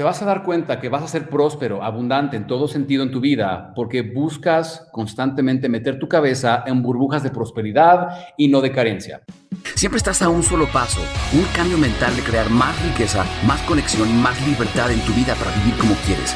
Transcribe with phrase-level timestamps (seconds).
[0.00, 3.10] te vas a dar cuenta que vas a ser próspero, abundante en todo sentido en
[3.10, 8.08] tu vida, porque buscas constantemente meter tu cabeza en burbujas de prosperidad
[8.38, 9.20] y no de carencia.
[9.74, 11.02] Siempre estás a un solo paso,
[11.34, 15.34] un cambio mental de crear más riqueza, más conexión y más libertad en tu vida
[15.34, 16.34] para vivir como quieres.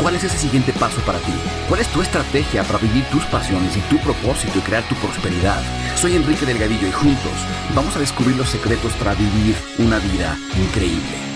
[0.00, 1.32] ¿Cuál es ese siguiente paso para ti?
[1.68, 5.60] ¿Cuál es tu estrategia para vivir tus pasiones y tu propósito y crear tu prosperidad?
[5.96, 11.29] Soy Enrique Delgadillo y juntos vamos a descubrir los secretos para vivir una vida increíble.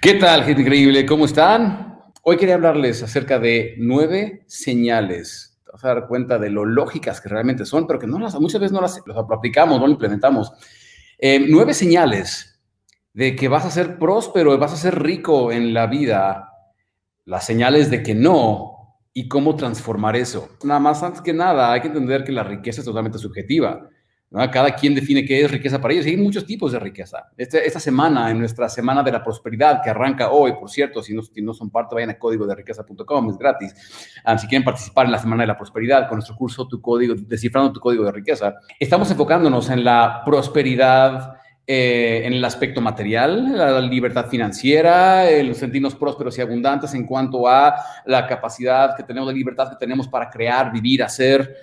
[0.00, 1.04] ¿Qué tal, gente increíble?
[1.06, 1.98] ¿Cómo están?
[2.22, 5.60] Hoy quería hablarles acerca de nueve señales.
[5.64, 8.38] Te vas a dar cuenta de lo lógicas que realmente son, pero que no las,
[8.40, 10.52] muchas veces no las, aplicamos, no las implementamos.
[11.18, 12.60] Eh, nueve señales
[13.12, 16.50] de que vas a ser próspero, vas a ser rico en la vida.
[17.24, 20.48] Las señales de que no y cómo transformar eso.
[20.64, 23.88] Nada más, antes que nada, hay que entender que la riqueza es totalmente subjetiva.
[24.50, 26.06] Cada quien define qué es riqueza para ellos.
[26.06, 27.30] Y hay muchos tipos de riqueza.
[27.36, 31.14] Este, esta semana, en nuestra Semana de la Prosperidad, que arranca hoy, por cierto, si
[31.14, 34.20] no, si no son parte, vayan a código de riqueza.com, es gratis.
[34.24, 37.14] Ah, si quieren participar en la Semana de la Prosperidad con nuestro curso Tu Código,
[37.16, 41.36] Descifrando tu Código de Riqueza, estamos enfocándonos en la prosperidad.
[41.66, 47.48] Eh, en el aspecto material, la libertad financiera, el sentirnos prósperos y abundantes en cuanto
[47.48, 51.56] a la capacidad que tenemos, la libertad que tenemos para crear, vivir, hacer,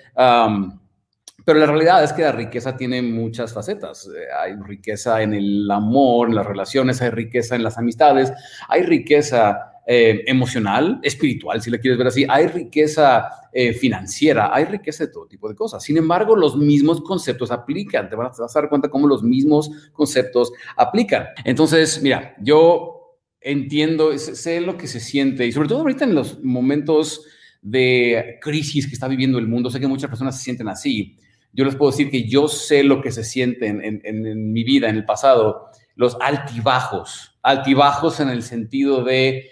[1.45, 4.07] pero la realidad es que la riqueza tiene muchas facetas.
[4.07, 8.31] Eh, hay riqueza en el amor, en las relaciones, hay riqueza en las amistades,
[8.67, 14.65] hay riqueza eh, emocional, espiritual, si le quieres ver así, hay riqueza eh, financiera, hay
[14.65, 15.83] riqueza de todo tipo de cosas.
[15.83, 18.07] Sin embargo, los mismos conceptos aplican.
[18.09, 21.25] Te vas, a dar cuenta cómo los mismos conceptos aplican.
[21.43, 26.43] Entonces, mira, yo entiendo, sé lo que se siente y sobre todo ahorita en los
[26.43, 27.25] momentos
[27.61, 31.17] de crisis que está viviendo el mundo, sé que muchas personas se sienten así
[31.53, 34.95] yo les puedo decir que yo sé lo que se siente en, mi vida, en
[34.95, 39.49] el pasado, los altibajos, altibajos en el sentido de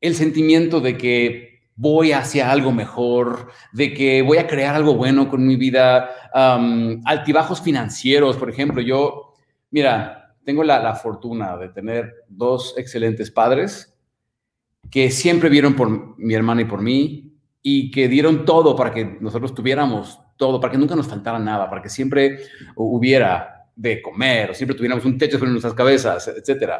[0.00, 5.28] el sentimiento de que voy hacia algo mejor, de que voy a crear algo bueno
[5.28, 6.10] con mi vida,
[7.04, 9.34] altibajos financieros, por ejemplo, yo,
[9.70, 13.96] mira, tengo la, la fortuna de tener dos excelentes padres
[14.90, 19.16] que siempre vieron por mi hermana y por mí y que dieron todo para que
[19.20, 22.40] nosotros tuviéramos todo, para que nunca nos faltara nada, para que siempre
[22.76, 26.72] hubiera de comer, siempre tuviéramos un techo sobre nuestras cabezas, etc.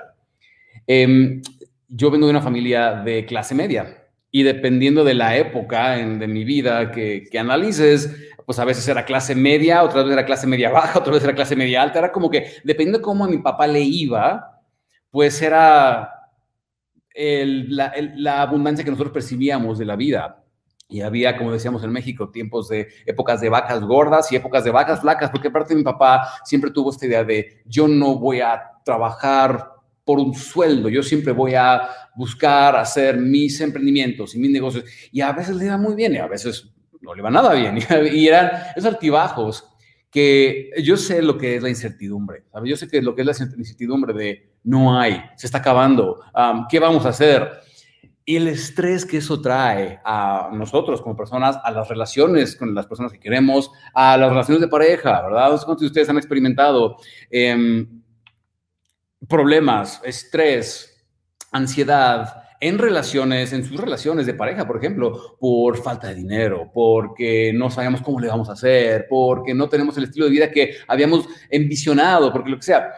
[0.87, 1.43] Em,
[1.89, 6.45] yo vengo de una familia de clase media y dependiendo de la época de mi
[6.45, 10.71] vida que, que analices, pues a veces era clase media, otra vez era clase media
[10.71, 13.39] baja, otra vez era clase media alta, era como que dependiendo de cómo a mi
[13.39, 14.61] papá le iba,
[15.11, 16.11] pues era
[17.15, 20.44] la, la abundancia que nosotros percibíamos de la vida.
[20.89, 24.71] Y había, como decíamos en México, tiempos de épocas de vacas gordas y épocas de
[24.71, 28.41] vacas flacas, porque aparte de mi papá siempre tuvo esta idea de yo no voy
[28.41, 29.73] a trabajar
[30.05, 34.85] por un sueldo, yo siempre voy a buscar hacer mis emprendimientos y mis negocios.
[35.11, 36.71] Y a veces le iba muy bien y a veces
[37.01, 37.79] no le iba nada bien.
[38.13, 39.67] Y eran esos altibajos
[40.11, 43.47] que yo sé lo que es la incertidumbre, yo sé que lo que es la
[43.57, 46.21] incertidumbre de no hay, se está acabando,
[46.71, 47.51] ¿qué vamos a hacer?
[48.27, 52.87] Y el estrés que eso trae a nosotros como personas, a las relaciones con las
[52.87, 55.51] personas que queremos, a las relaciones de pareja, ¿verdad?
[55.51, 56.97] No sé cuántos de ustedes han experimentado
[57.31, 58.03] em,
[59.29, 61.07] problemas, estrés,
[61.53, 67.53] ansiedad en relaciones, en sus relaciones de pareja, por ejemplo, por falta de dinero, porque
[67.55, 70.77] no sabemos cómo le vamos a hacer, porque no tenemos el estilo de vida que
[70.89, 72.95] habíamos envisionado, porque lo que sea.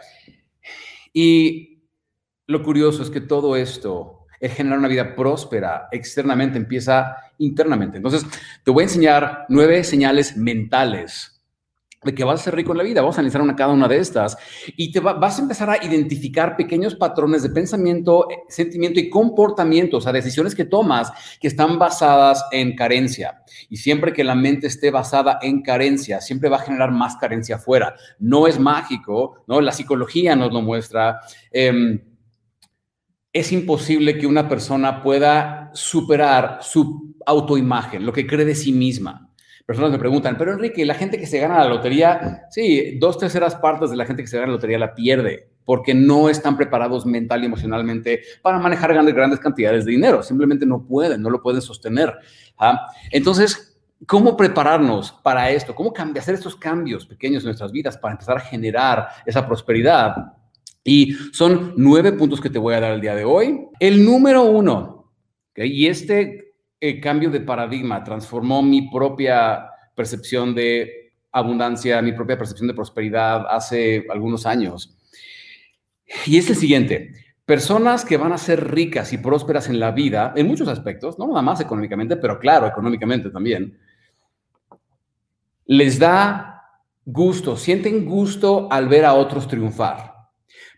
[1.11, 1.83] Y
[2.45, 7.97] lo curioso es que todo esto el generar una vida próspera externamente empieza internamente.
[7.97, 8.25] Entonces,
[8.63, 11.37] te voy a enseñar nueve señales mentales
[12.03, 13.01] de que vas a ser rico en la vida.
[13.01, 14.37] Vamos a analizar una cada una de estas
[14.75, 20.01] y te vas a empezar a identificar pequeños patrones de pensamiento, sentimiento y comportamiento, o
[20.01, 23.43] sea, decisiones que tomas que están basadas en carencia.
[23.69, 27.55] Y siempre que la mente esté basada en carencia, siempre va a generar más carencia
[27.55, 27.95] afuera.
[28.19, 29.59] No es mágico, ¿no?
[29.59, 31.19] La psicología nos lo muestra.
[31.51, 31.99] Em,
[33.33, 39.29] es imposible que una persona pueda superar su autoimagen, lo que cree de sí misma.
[39.65, 43.55] Personas me preguntan, pero Enrique, la gente que se gana la lotería, sí, dos terceras
[43.55, 47.05] partes de la gente que se gana la lotería la pierde porque no están preparados
[47.05, 50.23] mental y emocionalmente para manejar grandes, grandes cantidades de dinero.
[50.23, 52.15] Simplemente no pueden, no lo pueden sostener.
[52.57, 52.87] ¿ah?
[53.11, 55.75] Entonces, ¿cómo prepararnos para esto?
[55.75, 60.36] ¿Cómo hacer estos cambios pequeños en nuestras vidas para empezar a generar esa prosperidad?
[60.87, 63.59] Y son nueve puntos que te voy a dar el día de hoy.
[63.77, 65.11] El número uno,
[65.53, 72.69] y este eh, cambio de paradigma transformó mi propia percepción de abundancia, mi propia percepción
[72.69, 74.97] de prosperidad hace algunos años.
[76.25, 77.11] Y es el siguiente,
[77.47, 81.27] Personas que van a ser ricas y prósperas en la vida, en muchos aspectos, no
[81.27, 83.79] nada más económicamente, pero claro, económicamente también,
[85.65, 86.61] les da
[87.05, 90.06] gusto, sienten gusto al ver a otros triunfar.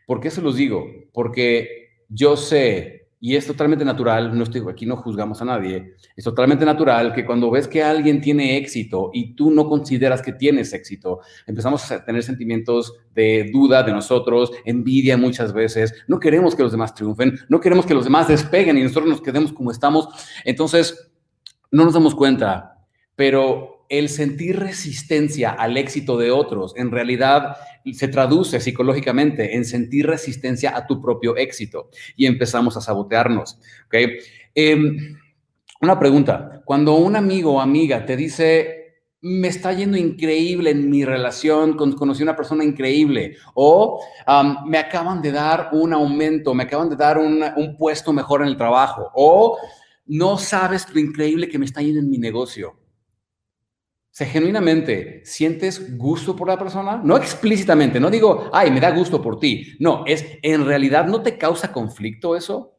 [0.09, 0.87] ¿Por qué se los digo?
[1.13, 6.23] Porque yo sé y es totalmente natural, no estoy aquí no juzgamos a nadie, es
[6.23, 10.73] totalmente natural que cuando ves que alguien tiene éxito y tú no consideras que tienes
[10.73, 16.63] éxito, empezamos a tener sentimientos de duda de nosotros, envidia muchas veces, no queremos que
[16.63, 20.07] los demás triunfen, no queremos que los demás despeguen y nosotros nos quedemos como estamos,
[20.43, 21.11] entonces
[21.69, 22.83] no nos damos cuenta,
[23.15, 27.57] pero el sentir resistencia al éxito de otros en realidad
[27.91, 33.57] se traduce psicológicamente en sentir resistencia a tu propio éxito y empezamos a sabotearnos.
[33.87, 34.19] ¿okay?
[34.53, 35.17] Em,
[35.81, 38.79] una pregunta, cuando un amigo o amiga te dice,
[39.21, 44.01] me está yendo increíble en mi relación, conocí a una persona increíble, o
[44.65, 48.57] me acaban de dar un aumento, me acaban de dar un puesto mejor en el
[48.57, 49.57] trabajo, o
[50.05, 52.78] no sabes lo increíble que me está yendo en mi negocio
[54.19, 56.99] sea, genuinamente, ¿sientes gusto por la persona?
[57.01, 59.77] No explícitamente, no digo, ay, me da gusto por ti.
[59.79, 62.75] No, es, ¿en realidad no te causa conflicto eso?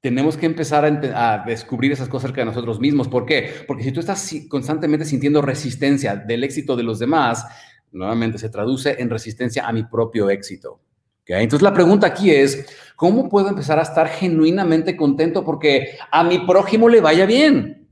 [0.00, 3.08] Tenemos que empezar a, descubrir esas cosas acerca de nosotros mismos.
[3.08, 3.64] ¿Por qué?
[3.66, 7.44] Porque si tú estás constantemente sintiendo resistencia del éxito de los demás,
[7.90, 10.80] nuevamente se traduce en resistencia a mi propio éxito.
[11.26, 16.38] Entonces la pregunta aquí es, ¿cómo puedo empezar a estar genuinamente contento porque a mi
[16.46, 17.85] prójimo le vaya bien?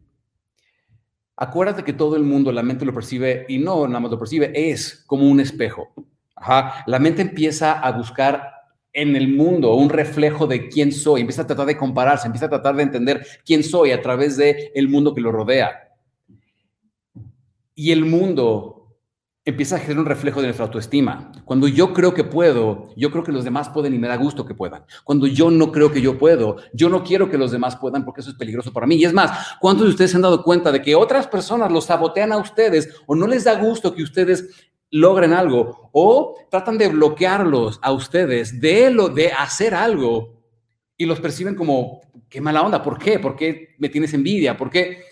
[1.36, 4.52] Acuérdate que todo el mundo, la mente lo percibe y no nada más lo percibe,
[4.54, 5.92] es como un espejo.
[6.86, 8.52] La mente empieza a buscar
[8.92, 12.50] en el mundo un reflejo de quién soy, empieza a tratar de compararse, empieza a
[12.50, 15.92] tratar de entender quién soy a través del el mundo que lo rodea.
[17.74, 18.83] Y el mundo
[19.46, 21.30] empieza a generar un reflejo de nuestra autoestima.
[21.44, 24.46] Cuando yo creo que puedo, yo creo que los demás pueden y me da gusto
[24.46, 24.84] que puedan.
[25.04, 28.22] Cuando yo no creo que yo puedo, yo no quiero que los demás puedan porque
[28.22, 28.96] eso es peligroso para mí.
[28.96, 31.84] Y es más, ¿cuántos de ustedes se han dado cuenta de que otras personas los
[31.84, 36.88] sabotean a ustedes o no les da gusto que ustedes logren algo o tratan de
[36.88, 40.42] bloquearlos a ustedes de lo de hacer algo
[40.96, 42.00] y los perciben como
[42.30, 43.18] qué mala onda, ¿por qué?
[43.18, 44.56] ¿Por qué me tienes envidia?
[44.56, 45.02] ¿Por qué?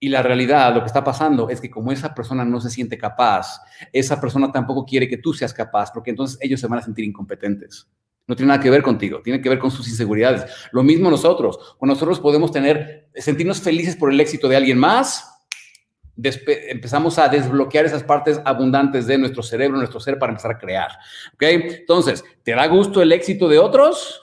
[0.00, 2.96] Y la realidad, lo que está pasando es que como esa persona no se siente
[2.96, 3.60] capaz,
[3.92, 7.04] esa persona tampoco quiere que tú seas capaz, porque entonces ellos se van a sentir
[7.04, 7.88] incompetentes.
[8.28, 10.44] No tiene nada que ver contigo, tiene que ver con sus inseguridades.
[10.70, 15.38] Lo mismo nosotros, cuando nosotros podemos tener, sentirnos felices por el éxito de alguien más,
[16.16, 20.90] empezamos a desbloquear esas partes abundantes de nuestro cerebro, nuestro ser, para empezar a crear.
[21.34, 21.42] ¿Ok?
[21.42, 24.20] Entonces, ¿te da gusto el éxito de otros?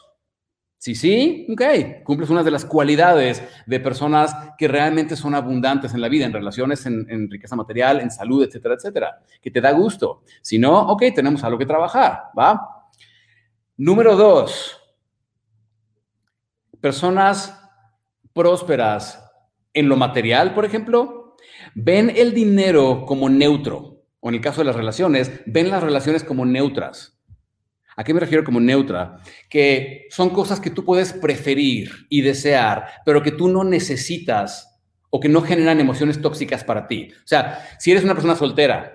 [0.78, 2.04] Sí, sí, ok.
[2.04, 6.34] Cumples una de las cualidades de personas que realmente son abundantes en la vida, en
[6.34, 10.22] relaciones, en, riqueza material, en salud, etcétera, etcétera, que te da gusto.
[10.42, 12.90] Si no, ok, tenemos algo que trabajar, ¿va?
[13.78, 14.80] Número dos,
[16.80, 17.60] personas
[18.32, 19.22] prósperas
[19.74, 21.36] en lo material, por ejemplo,
[21.74, 26.24] ven el dinero como neutro, o en el caso de las relaciones, ven las relaciones
[26.24, 27.15] como neutras.
[27.96, 29.18] ¿A qué me refiero como neutra?
[29.50, 35.20] Que son cosas que tú puedes preferir y desear, pero que tú no necesitas o
[35.20, 37.10] que no generan emociones tóxicas para ti.
[37.14, 38.92] O sea, si eres una persona soltera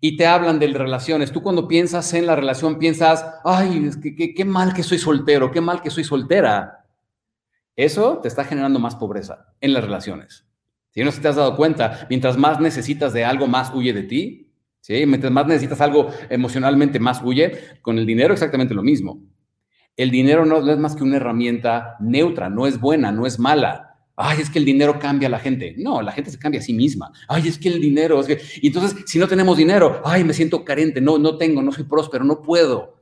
[0.00, 3.90] y te hablan de relaciones, tú cuando piensas en la relación piensas, ay,
[4.36, 6.84] qué mal que soy soltero, qué mal que soy soltera.
[7.76, 10.46] Eso te está generando más pobreza en las relaciones.
[10.90, 14.39] Si no te has dado cuenta, mientras más necesitas de algo, más huye de ti.
[14.80, 15.06] ¿Sí?
[15.06, 17.52] Mientras más necesitas algo emocionalmente, más huye.
[17.82, 19.22] Con el dinero exactamente lo mismo.
[19.96, 23.98] El dinero no, es más que una herramienta neutra, no es buena, no es mala.
[24.16, 25.74] Ay, es que el dinero cambia a la gente.
[25.78, 27.10] No, la gente se cambia a sí misma.
[27.28, 28.20] Ay, es que el dinero.
[28.20, 28.38] Es que...
[28.62, 32.24] Entonces, si no tenemos dinero, ay, me siento carente, no, no tengo, no soy próspero,
[32.24, 33.00] no puedo.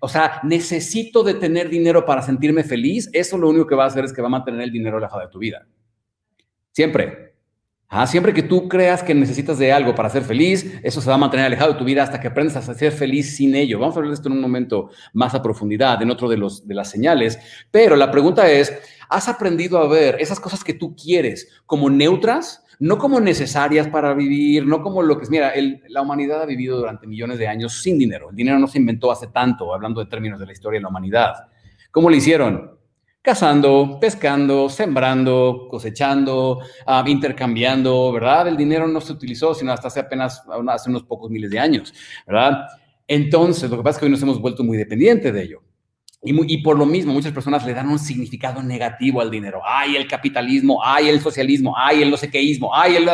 [0.00, 3.08] O sea, necesito de tener dinero para sentirme feliz.
[3.12, 5.20] Eso lo único que va a hacer es que va a mantener el dinero lejos
[5.20, 5.66] de tu vida.
[6.72, 7.27] Siempre.
[7.90, 11.14] Ah, siempre que tú creas que necesitas de algo para ser feliz, eso se va
[11.14, 13.78] a mantener alejado de tu vida hasta que aprendas a ser feliz sin ello.
[13.78, 16.68] Vamos a hablar de esto en un momento más a profundidad, en otro de, los,
[16.68, 17.38] de las señales.
[17.70, 18.78] Pero la pregunta es,
[19.08, 22.62] ¿has aprendido a ver esas cosas que tú quieres como neutras?
[22.78, 25.30] No como necesarias para vivir, no como lo que es.
[25.30, 25.54] Mira,
[25.88, 28.28] la humanidad ha vivido durante millones de años sin dinero.
[28.28, 30.88] El dinero no se inventó hace tanto, hablando de términos de la historia de la
[30.90, 31.32] humanidad.
[31.90, 32.77] ¿Cómo lo hicieron?
[33.28, 38.48] Cazando, pescando, sembrando, cosechando, ah, intercambiando, ¿verdad?
[38.48, 41.92] El dinero no se utilizó sino hasta hace apenas, hace unos pocos miles de años,
[42.26, 42.66] ¿verdad?
[43.06, 45.62] Entonces, lo que pasa es que hoy nos hemos vuelto muy dependientes de ello.
[46.22, 49.60] Y, por lo mismo, muchas personas le dan un significado negativo al dinero.
[49.62, 53.10] Ay, el capitalismo, ay, el socialismo, ay, el no sé quéismo, ay, el...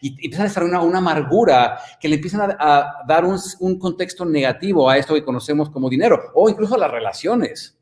[0.00, 3.78] Y, y empiezan a estar una, una amargura que le empiezan a, dar un, un,
[3.78, 7.78] contexto negativo a esto que conocemos como dinero, o incluso a las relaciones.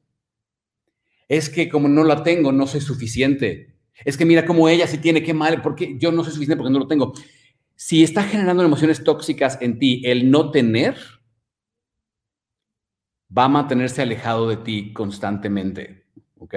[1.31, 3.77] Es que como no la tengo, no soy suficiente.
[4.05, 6.73] Es que mira cómo ella sí tiene, qué mal, porque yo no soy suficiente porque
[6.73, 7.13] no lo tengo.
[7.77, 10.97] Si está generando emociones tóxicas en ti el no tener,
[13.37, 16.05] va a mantenerse alejado de ti constantemente.
[16.39, 16.55] ¿Ok?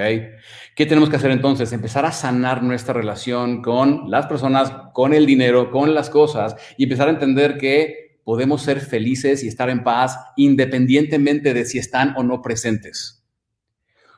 [0.75, 1.71] ¿Qué tenemos que hacer entonces?
[1.71, 6.85] Empezar a sanar nuestra relación con las personas, con el dinero, con las cosas y
[6.85, 12.15] empezar a entender que podemos ser felices y estar en paz independientemente de si están
[12.17, 13.22] o no presentes.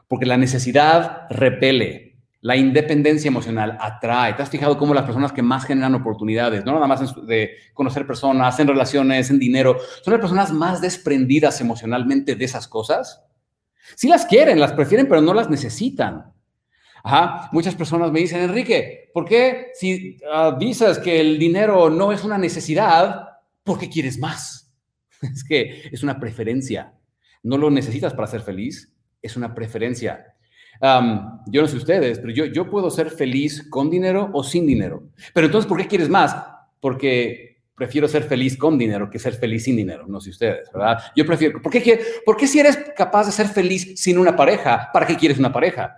[0.07, 4.33] Porque la necesidad repele, la independencia emocional atrae.
[4.33, 8.05] ¿Te has fijado cómo las personas que más generan oportunidades, no nada más de conocer
[8.05, 13.23] personas, en relaciones, en dinero, son las personas más desprendidas emocionalmente de esas cosas?
[13.95, 16.33] Sí las quieren, las prefieren, pero no las necesitan.
[17.03, 17.49] Ajá.
[17.51, 22.23] Muchas personas me dicen, Enrique, ¿por qué si uh, dices que el dinero no es
[22.23, 23.29] una necesidad,
[23.63, 24.71] ¿por qué quieres más?
[25.21, 26.93] Es que es una preferencia.
[27.41, 28.94] No lo necesitas para ser feliz,
[29.25, 30.35] es una preferencia
[30.81, 35.03] yo no sé ustedes, pero yo, yo puedo ser feliz con dinero o sin dinero.
[35.33, 36.35] Pero entonces, ¿por qué quieres más?
[36.79, 40.05] Porque prefiero ser feliz con dinero que ser feliz sin dinero.
[40.07, 40.97] No sé ustedes, ¿verdad?
[41.15, 41.61] Yo prefiero.
[41.61, 45.15] ¿Por qué, ¿Por qué si eres capaz de ser feliz sin una pareja, para qué
[45.15, 45.95] quieres una pareja?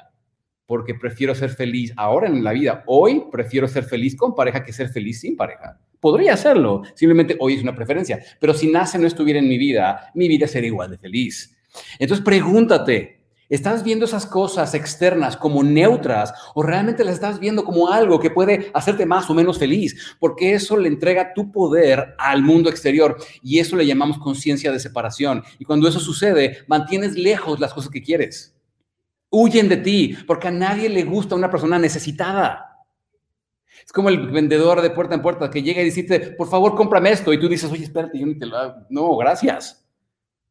[0.65, 2.83] Porque prefiero ser feliz ahora en la vida.
[2.87, 5.79] Hoy prefiero ser feliz con pareja que ser feliz sin pareja.
[5.99, 8.19] Podría hacerlo, simplemente hoy es una preferencia.
[8.39, 11.57] Pero si nace no estuviera en mi vida, mi vida sería igual de feliz.
[11.99, 13.16] Entonces pregúntate,
[13.49, 18.29] ¿Estás viendo esas cosas externas como neutras o realmente las estás viendo como algo que
[18.29, 20.17] puede hacerte más o menos feliz?
[20.19, 24.79] Porque eso le entrega tu poder al mundo exterior y eso le llamamos conciencia de
[24.79, 25.43] separación.
[25.59, 28.53] Y cuando eso sucede, mantienes lejos las cosas que quieres.
[29.29, 32.85] Huyen de ti porque a nadie le gusta una persona necesitada.
[33.85, 37.11] Es como el vendedor de puerta en puerta que llega y dice, por favor, cómprame
[37.11, 37.31] esto.
[37.31, 38.85] Y tú dices, oye, espérate, yo ni te lo hago.
[38.89, 39.87] No, gracias.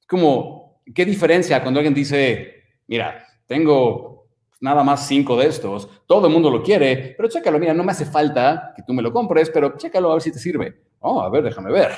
[0.01, 2.56] Es como, ¿qué diferencia cuando alguien dice,
[2.87, 4.27] mira, tengo
[4.61, 7.93] nada más cinco de estos, todo el mundo lo quiere, pero chécalo, mira, no me
[7.93, 10.81] hace falta que tú me lo compres, pero chécalo a ver si te sirve.
[11.01, 11.93] Oh, a ver, déjame ver.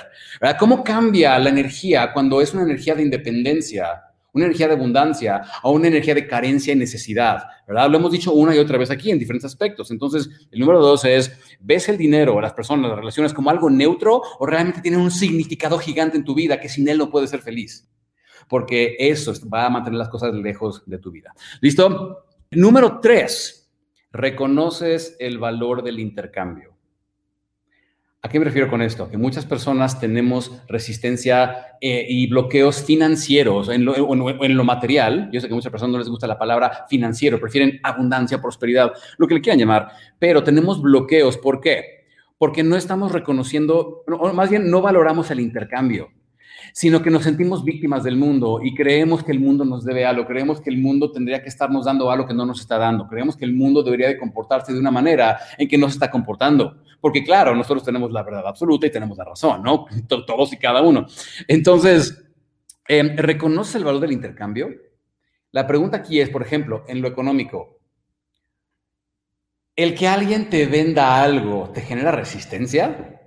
[0.58, 4.02] ¿Cómo cambia la energía cuando es una energía de independencia,
[4.32, 7.44] una energía de abundancia o una energía de carencia y necesidad?
[7.66, 7.88] ¿verdad?
[7.90, 9.90] Lo hemos dicho una y otra vez aquí en diferentes aspectos.
[9.90, 14.22] Entonces, el número dos es, ¿ves el dinero, las personas, las relaciones como algo neutro
[14.38, 17.40] o realmente tiene un significado gigante en tu vida que sin él no puedes ser
[17.40, 17.86] feliz?
[18.48, 21.34] Porque eso va a mantener las cosas lejos de tu vida.
[21.60, 22.24] ¿Listo?
[22.50, 23.70] Número tres,
[24.10, 26.74] reconoces el valor del intercambio.
[28.20, 29.08] ¿A qué me refiero con esto?
[29.08, 35.30] Que muchas personas tenemos resistencia eh, y bloqueos financieros en lo, en lo, material.
[35.32, 38.92] Yo sé que a muchas personas no les gusta la palabra financiero, prefieren abundancia, prosperidad,
[39.18, 41.38] lo que le quieran llamar, pero tenemos bloqueos.
[41.38, 42.06] ¿Por qué?
[42.38, 46.10] Porque no estamos reconociendo, o más bien no valoramos el intercambio
[46.72, 50.26] sino que nos sentimos víctimas del mundo y creemos que el mundo nos debe algo,
[50.26, 53.36] creemos que el mundo tendría que estarnos dando algo que no nos está dando, creemos
[53.36, 56.82] que el mundo debería de comportarse de una manera en que no se está comportando.
[57.00, 59.86] Porque claro, nosotros tenemos la verdad absoluta y tenemos la razón, ¿no?
[60.08, 61.06] Todos y cada uno.
[61.46, 62.24] Entonces,
[62.88, 64.70] eh, ¿reconoce el valor del intercambio?
[65.52, 67.78] La pregunta aquí es, por ejemplo, en lo económico,
[69.76, 73.17] ¿el que alguien te venda algo te genera resistencia?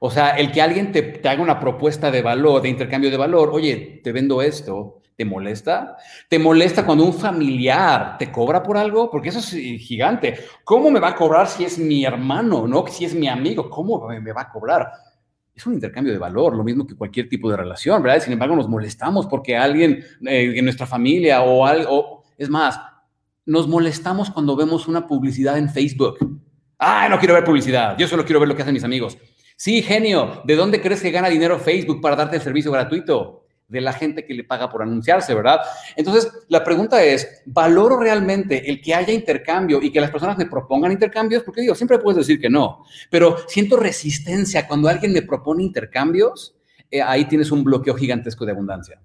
[0.00, 3.50] O sea, el que alguien te, haga una propuesta de valor, de intercambio de valor,
[3.52, 5.96] oye, te vendo esto, ¿te molesta?
[6.28, 9.10] ¿Te molesta cuando un familiar te cobra por algo?
[9.10, 10.38] Porque eso es gigante.
[10.64, 12.86] ¿Cómo me va a cobrar si es mi hermano, no?
[12.88, 14.90] Si es mi amigo, ¿cómo me va a cobrar?
[15.54, 18.22] Es un intercambio de valor, lo mismo que cualquier tipo de relación, ¿verdad?
[18.22, 22.78] Sin embargo, nos molestamos porque alguien eh, en nuestra familia o algo, es más,
[23.46, 26.18] nos molestamos cuando vemos una publicidad en Facebook.
[26.78, 29.16] Ah, no quiero ver publicidad, yo solo quiero ver lo que hacen mis amigos.
[29.56, 33.46] Sí, genio, ¿de dónde crees que gana dinero Facebook para darte el servicio gratuito?
[33.66, 35.60] De la gente que le paga por anunciarse, ¿verdad?
[35.96, 40.44] Entonces, la pregunta es, ¿valoro realmente el que haya intercambio y que las personas me
[40.44, 41.42] propongan intercambios?
[41.42, 46.54] Porque digo, siempre puedes decir que no, pero siento resistencia cuando alguien me propone intercambios,
[46.90, 49.00] eh, ahí tienes un bloqueo gigantesco de abundancia.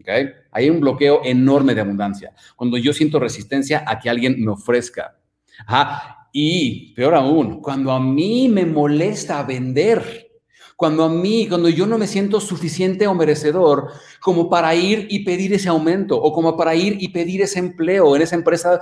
[0.00, 0.30] ¿Okay?
[0.52, 2.32] Hay un bloqueo enorme de abundancia.
[2.56, 5.18] Cuando yo siento resistencia a que alguien me ofrezca.
[5.66, 6.21] Ajá.
[6.32, 10.30] Y peor aún, cuando a mí me molesta vender,
[10.76, 15.20] cuando a mí, cuando yo no me siento suficiente o merecedor como para ir y
[15.24, 18.80] pedir ese aumento o como para ir y pedir ese empleo en esa empresa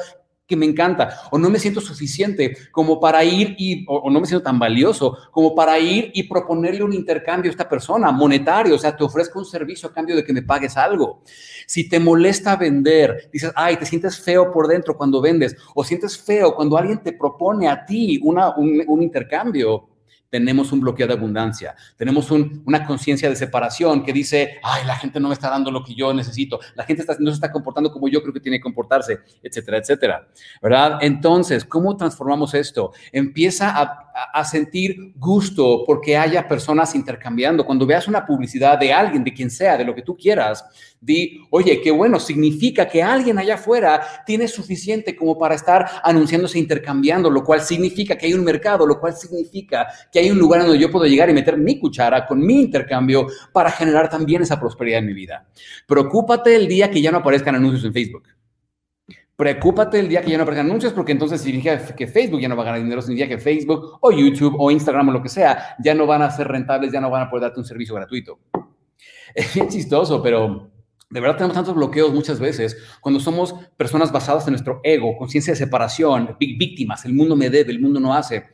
[0.51, 4.27] que me encanta, o no me siento suficiente como para ir y, o, no me
[4.27, 8.79] siento tan valioso como para ir y proponerle un intercambio a esta persona, monetario, o
[8.79, 11.23] sea, te ofrezco un servicio a cambio de que me pagues algo.
[11.69, 16.19] Si te molesta vender, dices, ay, te sientes feo por dentro cuando vendes, o sientes
[16.19, 19.90] feo cuando alguien te propone a ti una, un, un intercambio,
[20.31, 25.21] tenemos un bloqueo de abundancia, tenemos una conciencia de separación que dice, ay, la gente
[25.21, 28.09] no me está dando lo que yo necesito, la gente no se está comportando como
[28.09, 30.29] yo creo que tiene que comportarse, etcétera, etcétera,
[30.63, 30.99] ¿verdad?
[31.03, 32.93] Entonces, ¿cómo transformamos esto?
[33.13, 37.65] Empieza a, a sentir gusto porque haya personas intercambiando.
[37.65, 40.65] Cuando veas una publicidad de alguien, de quien sea, de lo que tú quieras,
[41.01, 46.59] di, oye, qué bueno, significa que alguien allá afuera tiene suficiente como para estar anunciándose,
[46.59, 50.63] intercambiando, lo cual significa que hay un mercado, lo cual significa que hay un lugar
[50.63, 54.61] donde yo puedo llegar y meter mi cuchara con mi intercambio para generar también esa
[54.61, 55.47] prosperidad en mi vida.
[55.87, 58.25] Preocúpate el día que ya no aparezcan anuncios en Facebook.
[59.41, 62.57] Preocúpate el día que ya no aparezcan anuncios, porque entonces significa que Facebook ya no
[62.57, 65.77] va a ganar dinero, significa que Facebook o YouTube o Instagram o lo que sea
[65.83, 68.39] ya no van a ser rentables, ya no van a poder darte un servicio gratuito.
[69.35, 70.71] Es bien chistoso, pero
[71.09, 75.55] de verdad tenemos tantos bloqueos muchas veces cuando somos personas basadas en nuestro ego, conciencia
[75.55, 78.45] de separación, víctimas, el mundo me debe, el mundo no hace.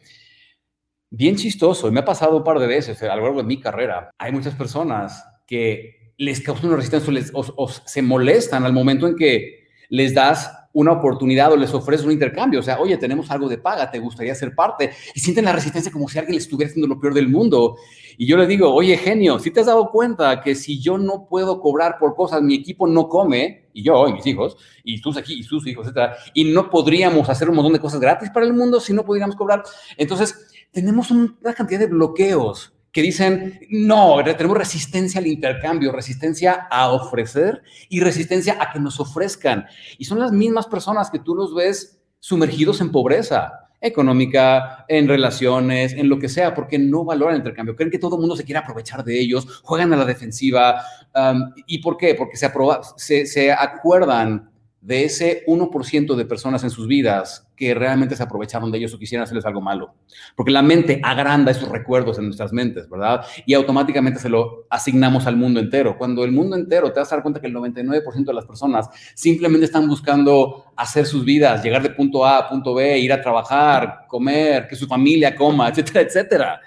[1.11, 3.59] Bien chistoso, y me ha pasado un par de veces a lo largo de mi
[3.59, 4.13] carrera.
[4.19, 9.67] Hay muchas personas que les causan una resistencia o, se molestan al momento en que
[9.89, 12.61] les das una oportunidad o les ofreces un intercambio.
[12.61, 14.91] O sea, oye, tenemos algo de paga, ¿te gustaría ser parte?
[15.15, 17.77] Y sienten la resistencia como si alguien les estuviera haciendo lo peor del mundo.
[18.19, 21.29] Y yo le digo, oye, genio, si te has dado cuenta que si yo no
[21.31, 25.17] puedo cobrar por cosas, mi equipo no come, y yo, y mis hijos, y tus
[25.17, 28.45] aquí, y sus hijos, etcétera, y no podríamos hacer un montón de cosas gratis para
[28.45, 29.63] el mundo si no pudiéramos cobrar.
[29.97, 36.91] Entonces, tenemos una cantidad de bloqueos que dicen, no, tenemos resistencia al intercambio, resistencia a
[36.93, 39.67] ofrecer y resistencia a que nos ofrezcan.
[39.99, 45.93] Y son las mismas personas que tú los ves sumergidos en pobreza económica, en relaciones,
[45.93, 47.77] en lo que sea, porque no valoran el intercambio.
[47.77, 50.81] Creen que todo el mundo se quiere aprovechar de ellos, juegan a la defensiva.
[51.67, 52.15] ¿Y por qué?
[52.15, 52.51] Porque se,
[52.97, 54.49] se, se acuerdan
[54.81, 58.99] de ese 1% de personas en sus vidas que realmente se aprovecharon de ellos o
[58.99, 59.95] quisieran hacerles algo malo.
[60.37, 63.25] Porque la mente agranda esos recuerdos en nuestras mentes, ¿verdad?
[63.47, 65.97] Y automáticamente se lo asignamos al mundo entero.
[65.97, 68.89] Cuando el mundo entero te vas a dar cuenta que el 99% de las personas
[69.15, 73.21] simplemente están buscando hacer sus vidas, llegar de punto A a punto B, ir a
[73.21, 76.61] trabajar, comer, que su familia coma, etcétera, etcétera.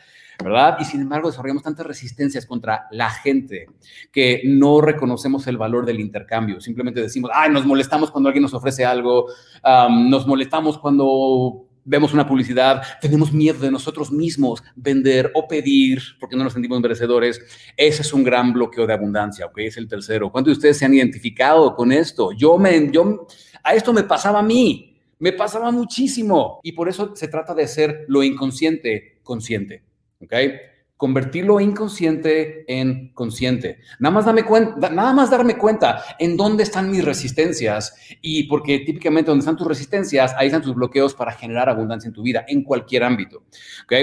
[0.43, 0.77] ¿Verdad?
[0.79, 3.67] Y sin embargo desarrollamos tantas resistencias contra la gente
[4.11, 6.61] que no reconocemos el valor del intercambio.
[6.61, 9.27] Simplemente decimos, ay, nos molestamos cuando alguien nos ofrece algo,
[9.89, 16.35] nos molestamos cuando vemos una publicidad, tenemos miedo de nosotros mismos vender o pedir porque
[16.35, 17.41] no nos sentimos merecedores.
[17.75, 19.57] Ese es un gran bloqueo de abundancia, ¿ok?
[19.59, 20.31] Es el tercero.
[20.31, 22.31] ¿Cuántos de ustedes se han identificado con esto?
[22.31, 23.27] Yo me, yo,
[23.63, 26.59] a esto me pasaba a mí, me pasaba muchísimo.
[26.63, 29.88] Y por eso se trata de ser lo inconsciente consciente.
[30.21, 30.33] ¿Ok?
[30.97, 33.79] Convertir lo inconsciente en consciente.
[33.99, 38.79] Nada más, dame cuenta, nada más darme cuenta en dónde están mis resistencias y porque
[38.79, 42.43] típicamente donde están tus resistencias, ahí están tus bloqueos para generar abundancia en tu vida,
[42.47, 43.43] en cualquier ámbito,
[43.85, 43.93] ¿ok?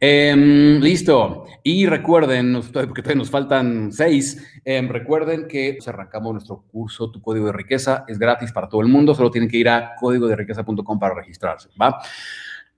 [0.00, 1.44] Em, listo.
[1.62, 7.52] Y recuerden, porque nos faltan seis, em, recuerden que arrancamos nuestro curso Tu Código de
[7.52, 8.04] Riqueza.
[8.08, 9.14] Es gratis para todo el mundo.
[9.14, 11.68] Solo tienen que ir a código de riqueza.com para registrarse.
[11.80, 12.00] ¿va?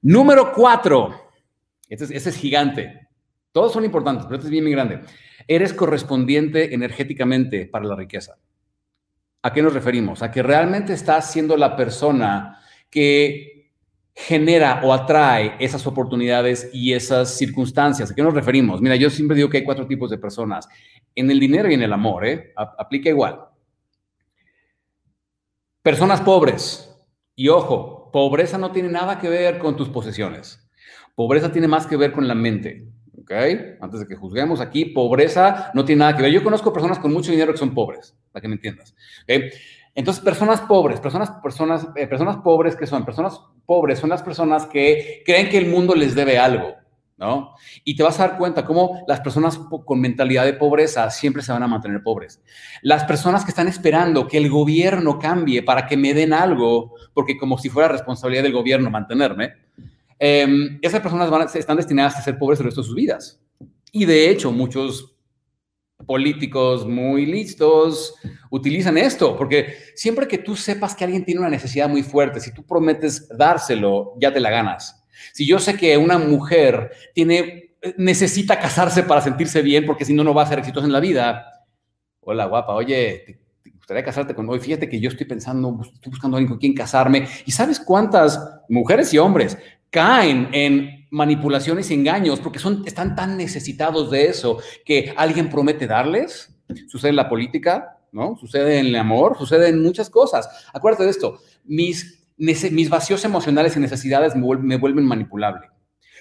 [0.05, 1.31] Número cuatro.
[1.89, 3.09] Este es, es gigante.
[3.53, 5.01] Todos son importantes, pero este es bien, bien grande.
[5.49, 8.37] Eres correspondiente energéticamente para la riqueza.
[9.43, 10.23] ¿A qué nos referimos?
[10.23, 12.59] A que realmente estás siendo la persona
[12.91, 13.73] que
[14.15, 18.11] genera o atrae esas oportunidades y esas circunstancias.
[18.11, 18.83] ¿A qué nos referimos?
[18.83, 20.69] Mira, yo siempre digo que hay cuatro tipos de personas.
[21.15, 22.53] En el dinero y en el amor, ¿eh?
[22.57, 23.41] Aplica igual.
[25.83, 26.95] Personas pobres.
[27.35, 30.65] Y ojo, pobreza no tiene nada que ver con tus posesiones.
[31.17, 32.87] Pobreza tiene más que ver con la mente.
[33.21, 33.33] ¿Ok?
[33.81, 36.31] Antes de que juzguemos aquí, pobreza no tiene nada que ver.
[36.31, 38.95] Yo conozco personas con mucho dinero que son pobres, para que me entiendas.
[39.25, 39.53] ¿Ok?
[39.97, 44.67] Entonces, personas pobres, personas, personas, eh, personas pobres que son, personas pobres son las personas
[44.67, 46.73] que creen que el mundo les debe algo.
[47.17, 47.55] ¿No?
[47.85, 51.53] Y te vas a dar cuenta cómo las personas con mentalidad de pobreza siempre se
[51.53, 52.43] van a mantener pobres.
[52.83, 57.37] Las personas que están esperando que el gobierno cambie para que me den algo, porque
[57.37, 59.55] como si fuera responsabilidad del gobierno mantenerme,
[60.19, 63.41] em, esas personas están destinadas a ser pobres el resto de sus vidas.
[63.93, 65.15] Y de hecho, muchos
[66.07, 68.15] políticos muy listos
[68.51, 72.53] utilizan esto, porque siempre que tú sepas que alguien tiene una necesidad muy fuerte, si
[72.53, 75.04] tú prometes dárselo, ya te la ganas.
[75.33, 80.25] Si yo sé que una mujer tiene, necesita casarse para sentirse bien, porque si no,
[80.25, 81.65] no va a ser exitosa en la vida.
[82.21, 83.45] Hola, guapa, oye,
[83.85, 86.73] gustaría casarte con hoy, fíjate que yo estoy pensando, estoy buscando a alguien con quien
[86.73, 87.29] casarme.
[87.45, 89.59] ¿Y sabes cuántas mujeres y hombres
[89.91, 95.87] caen en manipulaciones y engaños porque son, están tan necesitados de eso que alguien promete
[95.87, 96.51] darles?
[96.89, 98.39] Sucede en la política, ¿no?
[98.39, 100.49] Sucede en el amor, sucede en muchas cosas.
[100.73, 105.69] Acuérdate de esto, mis, mis vacíos emocionales y necesidades me vuelven manipulable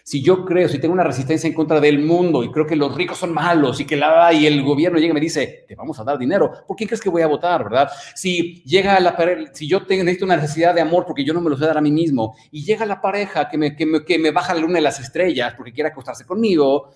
[0.05, 2.93] si yo creo, si tengo una resistencia en contra del mundo y creo que los
[2.93, 5.97] ricos son malos y que la y el gobierno llega y me dice, te vamos
[5.99, 7.89] a dar dinero, ¿por qué crees que voy a votar, verdad?
[8.13, 9.15] Si llega la
[9.53, 11.77] si yo tengo, necesito una necesidad de amor porque yo no me lo sé dar
[11.77, 14.59] a mí mismo y llega la pareja que me, que me, que me baja la
[14.59, 16.91] luna de las estrellas porque quiere acostarse conmigo,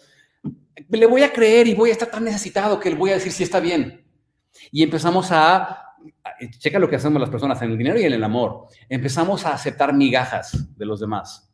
[0.89, 3.31] le voy a creer y voy a estar tan necesitado que le voy a decir
[3.31, 4.05] si está bien.
[4.69, 5.86] Y empezamos a
[6.59, 8.67] checa lo que hacemos las personas en el dinero y en el amor.
[8.89, 11.47] Empezamos a aceptar migajas de los demás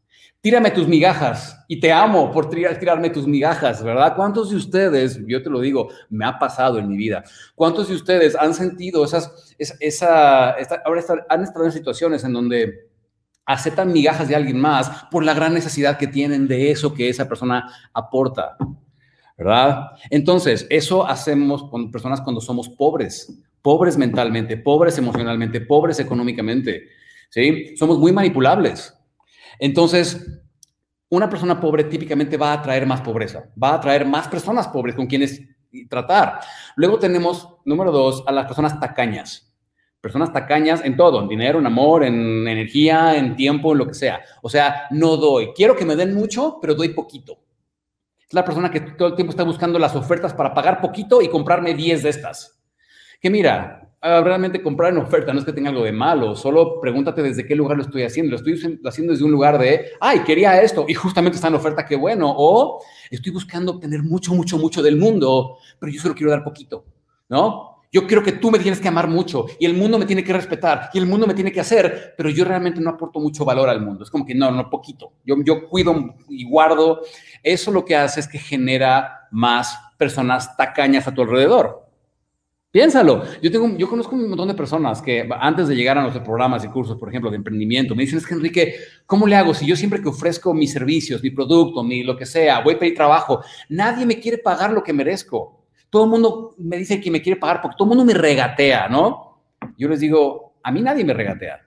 [0.43, 4.13] tírame tus migajas y te amo por tirarme tus migajas, ¿verdad?
[4.13, 7.24] ¿Cuántos de ustedes, yo te lo digo, me ha pasado en mi vida,
[7.56, 10.50] cuántos de ustedes han sentido esas, esa,
[10.84, 12.89] ahora han estado en situaciones en donde
[13.46, 17.26] aceptan migajas de alguien más por la gran necesidad que tienen de eso que esa
[17.26, 18.58] persona aporta,
[19.38, 19.91] ¿verdad?
[20.10, 26.89] Entonces, eso hacemos con personas cuando somos pobres, pobres mentalmente, pobres emocionalmente, pobres económicamente,
[27.30, 27.76] ¿sí?
[27.76, 28.93] Somos muy manipulables.
[29.58, 30.41] Entonces,
[31.10, 34.95] una persona pobre típicamente va a atraer más pobreza, va a atraer más personas pobres
[34.95, 35.41] con quienes
[35.89, 36.41] tratar.
[36.76, 39.49] Luego tenemos, número dos, a las personas tacañas.
[40.02, 43.93] Personas tacañas en todo, en dinero, en amor, en energía, en tiempo, en lo que
[43.93, 44.21] sea.
[44.41, 45.52] O sea, no doy.
[45.56, 47.39] Quiero que me den mucho, pero doy poquito.
[48.28, 51.30] Es la persona que todo el tiempo está buscando las ofertas para pagar poquito y
[51.30, 52.62] comprarme 10 de estas.
[53.24, 57.24] Que mira, realmente comprar en oferta no es que tenga algo de malo, solo pregúntate
[57.24, 58.32] desde qué lugar lo estoy haciendo.
[58.32, 61.86] Lo estoy haciendo desde un lugar de, ay, quería esto y justamente está en oferta,
[61.86, 62.34] qué bueno.
[62.36, 66.84] O estoy buscando obtener mucho, mucho, mucho del mundo, pero yo solo quiero dar poquito,
[67.30, 67.86] ¿no?
[67.94, 70.34] Yo quiero que tú me tienes que amar mucho y el mundo me tiene que
[70.34, 73.70] respetar y el mundo me tiene que hacer, pero yo realmente no aporto mucho valor
[73.70, 74.04] al mundo.
[74.04, 75.14] Es como que no, no poquito.
[75.24, 77.04] Yo, yo cuido y guardo.
[77.42, 81.83] Eso lo que hace es que genera más personas tacañas a tu alrededor.
[82.74, 83.24] Piénsalo.
[83.40, 86.66] Yo, tengo, yo conozco un montón de personas que antes de llegar a nuestros programas
[86.66, 89.68] y cursos, por ejemplo, de emprendimiento, me dicen, es que Enrique, ¿cómo le hago si
[89.68, 92.96] yo siempre que ofrezco mis servicios, mi producto, mi lo que sea, voy a pedir
[92.96, 95.68] trabajo, nadie me quiere pagar lo que merezco?
[95.92, 98.90] Todo el mundo me dice que me quiere pagar porque todo el mundo me regatea,
[98.90, 99.44] ¿no?
[99.78, 101.62] Yo les digo, a mí nadie me regatea.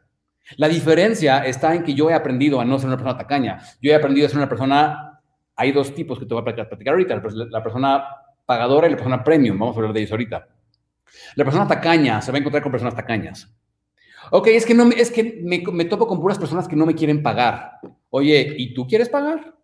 [0.57, 3.61] La diferencia está en que yo he aprendido a no ser una persona tacaña.
[3.81, 5.21] Yo he aprendido a ser una persona,
[5.55, 8.05] hay dos tipos que te voy a platicar ahorita, la persona
[8.45, 10.49] pagadora y la persona premium, vamos a hablar de ellos ahorita.
[11.35, 13.52] La persona tacaña se va a encontrar con personas tacañas.
[14.31, 16.94] Ok, es que, no, es que me, me topo con puras personas que no me
[16.94, 17.79] quieren pagar.
[18.11, 19.57] Oye, ¿y tú quieres pagar?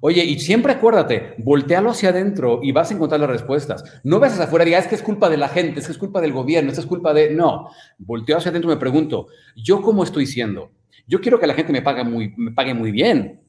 [0.00, 4.00] Oye, y siempre acuérdate, voltealo hacia adentro y vas a encontrar las respuestas.
[4.04, 5.92] No ves hacia afuera y digas, es que es culpa de la gente, es que
[5.92, 7.30] es culpa del gobierno, es es culpa de...
[7.30, 9.26] No, volteo hacia adentro y me pregunto,
[9.56, 10.70] ¿yo cómo estoy siendo?
[11.06, 13.40] Yo quiero que la gente me pague muy, me pague muy bien.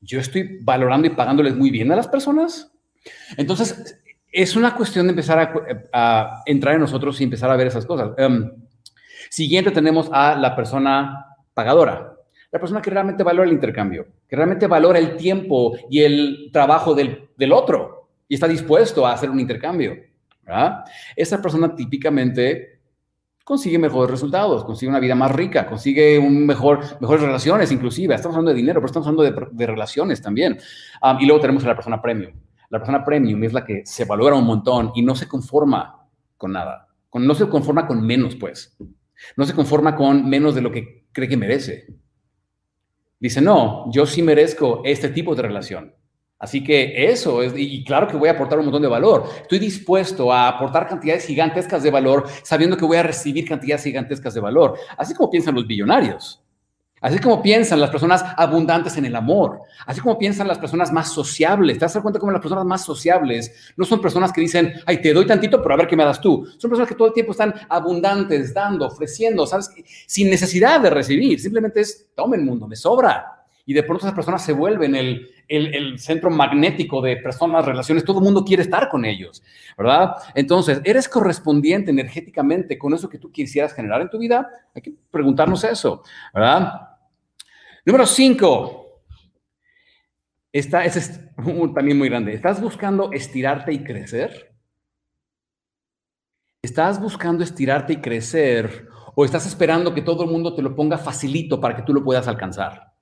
[0.00, 2.72] ¿Yo estoy valorando y pagándoles muy bien a las personas?
[3.38, 3.98] Entonces,
[4.34, 8.10] es una cuestión de empezar a, entrar en nosotros y empezar a ver esas cosas.
[8.18, 8.50] Em,
[9.30, 12.16] siguiente tenemos a la persona pagadora,
[12.50, 16.94] la persona que realmente valora el intercambio, que realmente valora el tiempo y el trabajo
[16.94, 19.94] del, otro y está dispuesto a hacer un intercambio.
[21.14, 22.80] Esa persona típicamente
[23.44, 28.16] consigue mejores resultados, consigue una vida más rica, consigue un mejor, mejores relaciones inclusive.
[28.16, 30.58] Estamos hablando de dinero, pero estamos hablando de, relaciones también.
[31.20, 32.32] y luego tenemos a la persona premium.
[32.70, 36.52] La persona premium es la que se valora un montón y no se conforma con
[36.52, 36.88] nada.
[37.12, 38.76] no se conforma con menos, pues.
[39.36, 41.86] No se conforma con menos de lo que cree que merece.
[43.18, 45.94] Dice, no, yo sí merezco este tipo de relación.
[46.38, 49.24] Así que eso es, y claro que voy a aportar un montón de valor.
[49.40, 54.34] Estoy dispuesto a aportar cantidades gigantescas de valor sabiendo que voy a recibir cantidades gigantescas
[54.34, 54.78] de valor.
[54.98, 56.43] Así como piensan los billonarios.
[57.04, 61.12] Así como piensan las personas abundantes en el amor, así como piensan las personas más
[61.12, 61.78] sociables.
[61.78, 65.12] ¿Te das cuenta cómo las personas más sociables no son personas que dicen, ay, te
[65.12, 66.46] doy tantito, pero a ver qué me das tú?
[66.56, 69.68] Son personas que todo el tiempo están abundantes, dando, ofreciendo, ¿sabes?
[70.06, 71.38] Sin necesidad de recibir.
[71.38, 73.44] Simplemente es, toma el mundo, me sobra.
[73.66, 78.20] Y de pronto esas personas se vuelven el, el, centro magnético de personas, relaciones, todo
[78.20, 79.42] el mundo quiere estar con ellos,
[79.76, 80.14] ¿verdad?
[80.34, 84.48] Entonces, ¿eres correspondiente energéticamente con eso que tú quisieras generar en tu vida?
[84.74, 86.93] Hay que preguntarnos eso, ¿verdad?
[87.84, 89.02] Número cinco.
[90.52, 91.20] Esta, es
[91.74, 92.32] también muy grande.
[92.32, 94.54] ¿Estás buscando estirarte y crecer?
[96.62, 100.96] ¿Estás buscando estirarte y crecer o estás esperando que todo el mundo te lo ponga
[100.96, 102.93] facilito para que tú lo puedas alcanzar?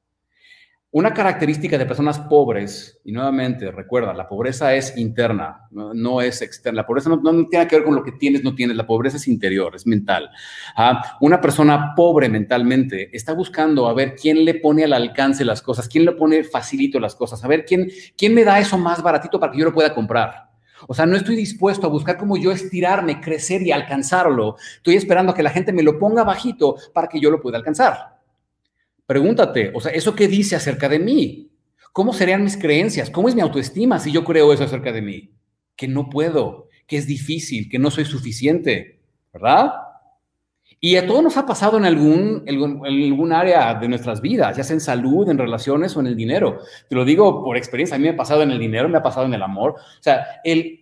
[0.94, 6.82] Una característica de personas pobres, y nuevamente, recuerda, la pobreza es interna, no, es externa.
[6.82, 8.76] La pobreza no, tiene que ver con lo que tienes, no tienes.
[8.76, 10.28] La pobreza es interior, es mental.
[10.76, 15.62] Ah, una persona pobre mentalmente está buscando a ver quién le pone al alcance las
[15.62, 19.02] cosas, quién le pone facilito las cosas, a ver quién, quién me da eso más
[19.02, 20.50] baratito para que yo lo pueda comprar.
[20.88, 24.56] O sea, no estoy dispuesto a buscar cómo yo estirarme, crecer y alcanzarlo.
[24.76, 27.56] Estoy esperando a que la gente me lo ponga bajito para que yo lo pueda
[27.56, 28.11] alcanzar.
[29.12, 31.50] Pregúntate, o sea, ¿eso qué dice acerca de mí?
[31.92, 33.10] ¿Cómo serían mis creencias?
[33.10, 35.34] ¿Cómo es mi autoestima si yo creo eso acerca de mí?
[35.76, 39.74] Que no puedo, que es difícil, que no soy suficiente, ¿verdad?
[40.80, 44.64] Y a todos nos ha pasado en algún, en algún área de nuestras vidas, ya
[44.64, 46.60] sea en salud, en relaciones o en el dinero.
[46.88, 49.02] Te lo digo por experiencia, a mí me ha pasado en el dinero, me ha
[49.02, 49.72] pasado en el amor.
[49.72, 50.81] O sea, el,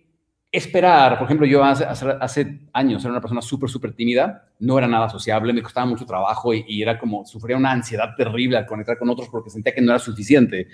[0.51, 5.07] esperar, por ejemplo, yo hace, años era una persona súper, súper tímida, no era nada
[5.07, 9.09] sociable, me costaba mucho trabajo y, era como, sufría una ansiedad terrible al conectar con
[9.09, 10.67] otros porque sentía que no era suficiente.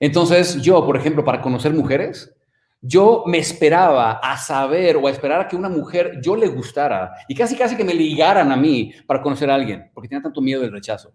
[0.00, 2.34] entonces, yo, por ejemplo, para conocer mujeres,
[2.80, 7.14] yo me esperaba a saber o a esperar a que una mujer yo le gustara
[7.28, 10.42] y casi, casi que me ligaran a mí para conocer a alguien, porque tenía tanto
[10.42, 11.14] miedo del rechazo.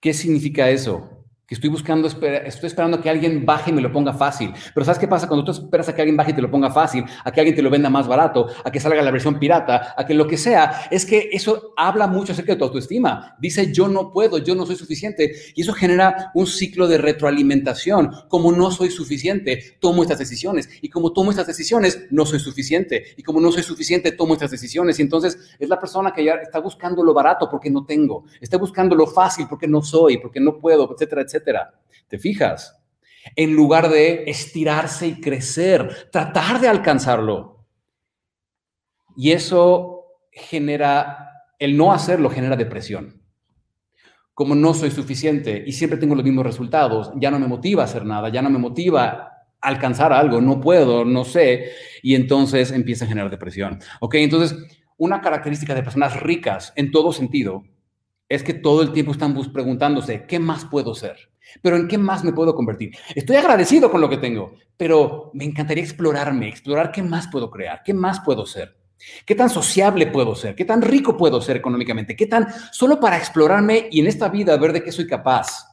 [0.00, 1.17] ¿Qué significa eso?
[1.48, 4.52] Que estoy buscando, estoy esperando que alguien baje y me lo ponga fácil.
[4.74, 6.70] Pero ¿sabes qué pasa cuando tú esperas a que alguien baje y te lo ponga
[6.70, 9.94] fácil, a que alguien te lo venda más barato, a que salga la versión pirata,
[9.96, 10.88] a que lo que sea?
[10.90, 13.34] Es que eso habla mucho acerca de tu autoestima.
[13.40, 15.32] Dice yo no puedo, yo no soy suficiente.
[15.54, 18.10] Y eso genera un ciclo de retroalimentación.
[18.28, 20.68] Como no soy suficiente, tomo estas decisiones.
[20.82, 23.04] Y como tomo estas decisiones, no soy suficiente.
[23.16, 24.98] Y como no soy suficiente, tomo estas decisiones.
[24.98, 28.26] Y entonces es la persona que ya está buscando lo barato porque no tengo.
[28.38, 31.74] Está buscando lo fácil porque no soy, porque no puedo, etcétera, etcétera etcétera.
[32.08, 32.80] ¿Te fijas?
[33.36, 37.66] En lugar de estirarse y crecer, tratar de alcanzarlo.
[39.16, 43.22] Y eso genera, el no hacerlo genera depresión.
[44.34, 47.86] Como no soy suficiente y siempre tengo los mismos resultados, ya no me motiva a
[47.86, 51.72] hacer nada, ya no me motiva alcanzar algo, no puedo, no sé,
[52.02, 53.80] y entonces empieza a generar depresión.
[54.00, 54.14] ¿Ok?
[54.14, 54.56] Entonces,
[54.96, 57.64] una característica de personas ricas en todo sentido
[58.28, 61.16] es que todo el tiempo están preguntándose, ¿qué más puedo ser?
[61.62, 62.92] Pero ¿en qué más me puedo convertir?
[63.14, 67.82] Estoy agradecido con lo que tengo, pero me encantaría explorarme, explorar qué más puedo crear,
[67.84, 68.76] qué más puedo ser.
[69.24, 70.54] ¿Qué tan sociable puedo ser?
[70.54, 72.16] ¿Qué tan rico puedo ser económicamente?
[72.16, 75.68] ¿Qué tan solo para explorarme y en esta vida ver de qué soy capaz?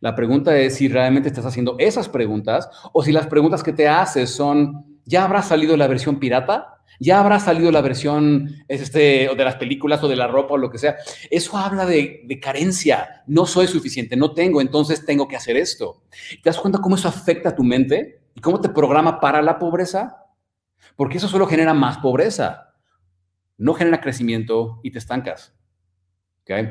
[0.00, 3.86] La pregunta es si realmente estás haciendo esas preguntas o si las preguntas que te
[3.86, 6.78] haces son, ¿ya habrá salido la versión pirata?
[7.00, 10.70] ya habrá salido la versión este, de las películas o de la ropa o lo
[10.70, 10.96] que sea.
[11.30, 13.22] Eso habla de, de, carencia.
[13.26, 16.02] No soy suficiente, no tengo, entonces tengo que hacer esto.
[16.42, 19.58] ¿Te das cuenta cómo eso afecta a tu mente y cómo te programa para la
[19.58, 20.24] pobreza?
[20.96, 22.74] Porque eso solo genera más pobreza.
[23.56, 25.54] No genera crecimiento y te estancas.
[26.42, 26.68] ¿Okay?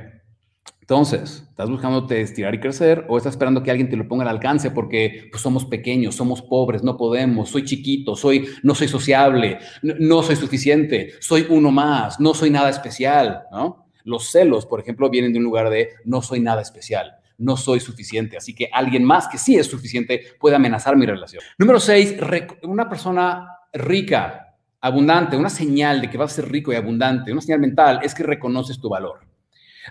[0.89, 4.29] Entonces, ¿estás buscando estirar y crecer o estás esperando que alguien te lo ponga al
[4.29, 9.59] alcance porque pues, somos pequeños, somos pobres, no podemos, soy chiquito, soy, no soy sociable,
[9.81, 13.89] no, soy suficiente, soy uno más, no soy nada especial, ¿no?
[14.05, 17.81] Los celos, por ejemplo, vienen de un lugar de no soy nada especial, no soy
[17.81, 21.43] suficiente, así que alguien más que sí es suficiente puede amenazar mi relación.
[21.57, 22.15] Número seis,
[22.63, 27.41] una persona rica, abundante, una señal de que vas a ser rico y abundante, una
[27.41, 29.26] señal mental es que reconoces tu valor.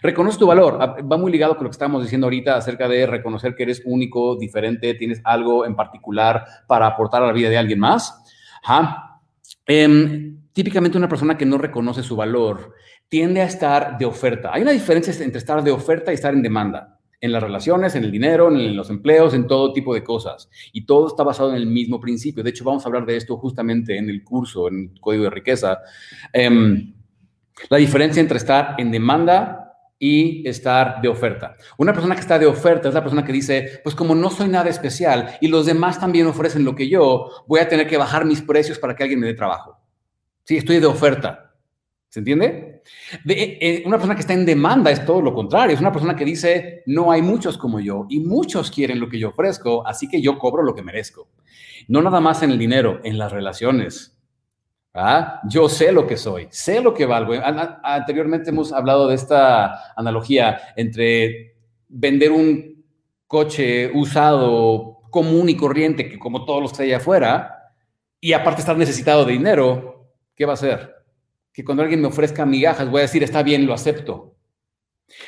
[0.02, 0.78] Reconoce tu valor.
[0.80, 3.82] Ah, va muy ligado con lo que estábamos diciendo ahorita acerca de reconocer que eres
[3.84, 8.22] único, diferente, tienes algo en particular para aportar a la vida de alguien más.
[9.66, 12.74] Em, típicamente una persona que no reconoce su valor
[13.08, 14.50] tiende a estar de oferta.
[14.52, 16.92] Hay una diferencia entre estar de oferta y estar en demanda.
[17.18, 20.50] En las relaciones, en el dinero, en los empleos, en todo tipo de cosas.
[20.72, 22.44] Y todo está basado en el mismo principio.
[22.44, 25.30] De hecho, vamos a hablar de esto justamente en el curso, en el Código de
[25.30, 25.78] Riqueza.
[26.32, 26.92] Em,
[27.70, 29.65] la diferencia entre estar en demanda
[29.98, 31.56] y estar de oferta.
[31.78, 34.48] Una persona que está de oferta es la persona que dice, pues como no soy
[34.48, 38.24] nada especial y los demás también ofrecen lo que yo, voy a tener que bajar
[38.24, 39.78] mis precios para que alguien me dé trabajo.
[40.44, 41.54] Sí, estoy de oferta.
[42.08, 42.82] ¿Se entiende?
[43.26, 45.74] Eh, eh, una persona que está en demanda es todo lo contrario.
[45.74, 49.18] Es una persona que dice, no hay muchos como yo y muchos quieren lo que
[49.18, 51.28] yo ofrezco, así que yo cobro lo que merezco.
[51.88, 54.15] No nada más en el dinero, en las relaciones
[54.98, 55.42] ¿Ah?
[55.44, 57.34] Yo sé lo que soy, sé lo que valgo.
[57.82, 61.54] Anteriormente hemos hablado de esta analogía entre
[61.86, 62.82] vender un
[63.26, 67.74] coche usado común y corriente, que como todos los que hay afuera,
[68.20, 70.94] y aparte estar necesitado de dinero, ¿qué va a hacer?
[71.52, 74.35] Que cuando alguien me ofrezca migajas voy a decir, está bien, lo acepto.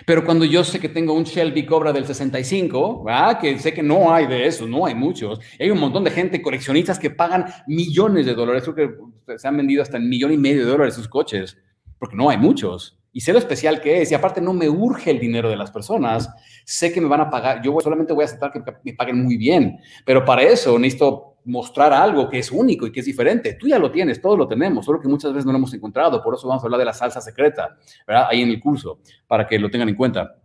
[0.04, 3.04] Pero cuando yo sé que tengo un Shelby Cobra del 65,
[3.40, 6.42] que sé que no hay de eso, no hay muchos, hay un montón de gente,
[6.42, 10.36] coleccionistas que pagan millones de dólares, creo que se han vendido hasta un millón y
[10.36, 11.56] medio de dólares sus coches,
[11.98, 12.96] porque no hay muchos.
[13.10, 15.70] y sé lo especial que es, y aparte no me urge el dinero de las
[15.70, 16.28] personas,
[16.64, 19.36] sé que me van a pagar, yo solamente voy a aceptar que me paguen muy
[19.36, 23.54] bien, pero para eso necesito mostrar algo que es único y que es diferente.
[23.54, 26.22] Tú ya lo tienes, todos lo tenemos, solo que muchas veces no lo hemos encontrado,
[26.22, 28.28] por eso vamos a hablar de la salsa secreta, ¿verdad?
[28.30, 30.36] Ahí en el curso, para que lo tengan en cuenta.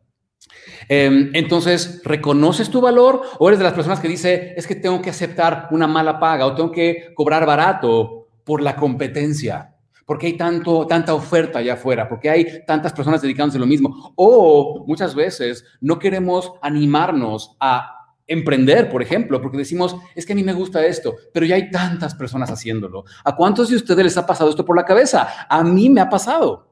[0.87, 5.01] Em, entonces, ¿reconoces tu valor o eres de las personas que dice, es que tengo
[5.01, 9.75] que aceptar una mala paga o tengo que cobrar barato por la competencia?
[10.05, 14.13] Porque hay tanto, tanta oferta allá afuera, porque hay tantas personas dedicándose a lo mismo.
[14.15, 20.35] O muchas veces no queremos animarnos a emprender, por ejemplo, porque decimos, es que a
[20.35, 23.05] mí me gusta esto, pero ya hay tantas personas haciéndolo.
[23.23, 25.47] ¿A cuántos de ustedes les ha pasado esto por la cabeza?
[25.49, 26.69] A mí me ha pasado.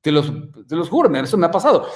[0.00, 0.32] Te los,
[0.68, 1.88] te los juro, eso me ha pasado.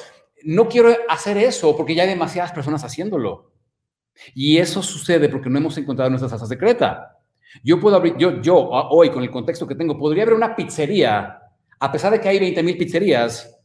[0.45, 3.53] No quiero hacer eso porque ya hay demasiadas personas haciéndolo.
[4.35, 7.19] Y eso sucede porque no hemos encontrado nuestra salsa secreta.
[7.63, 11.39] Yo puedo abrir, yo, yo hoy con el contexto que tengo, podría abrir una pizzería,
[11.81, 13.58] a pesar de que hay 20 mil pizzerías,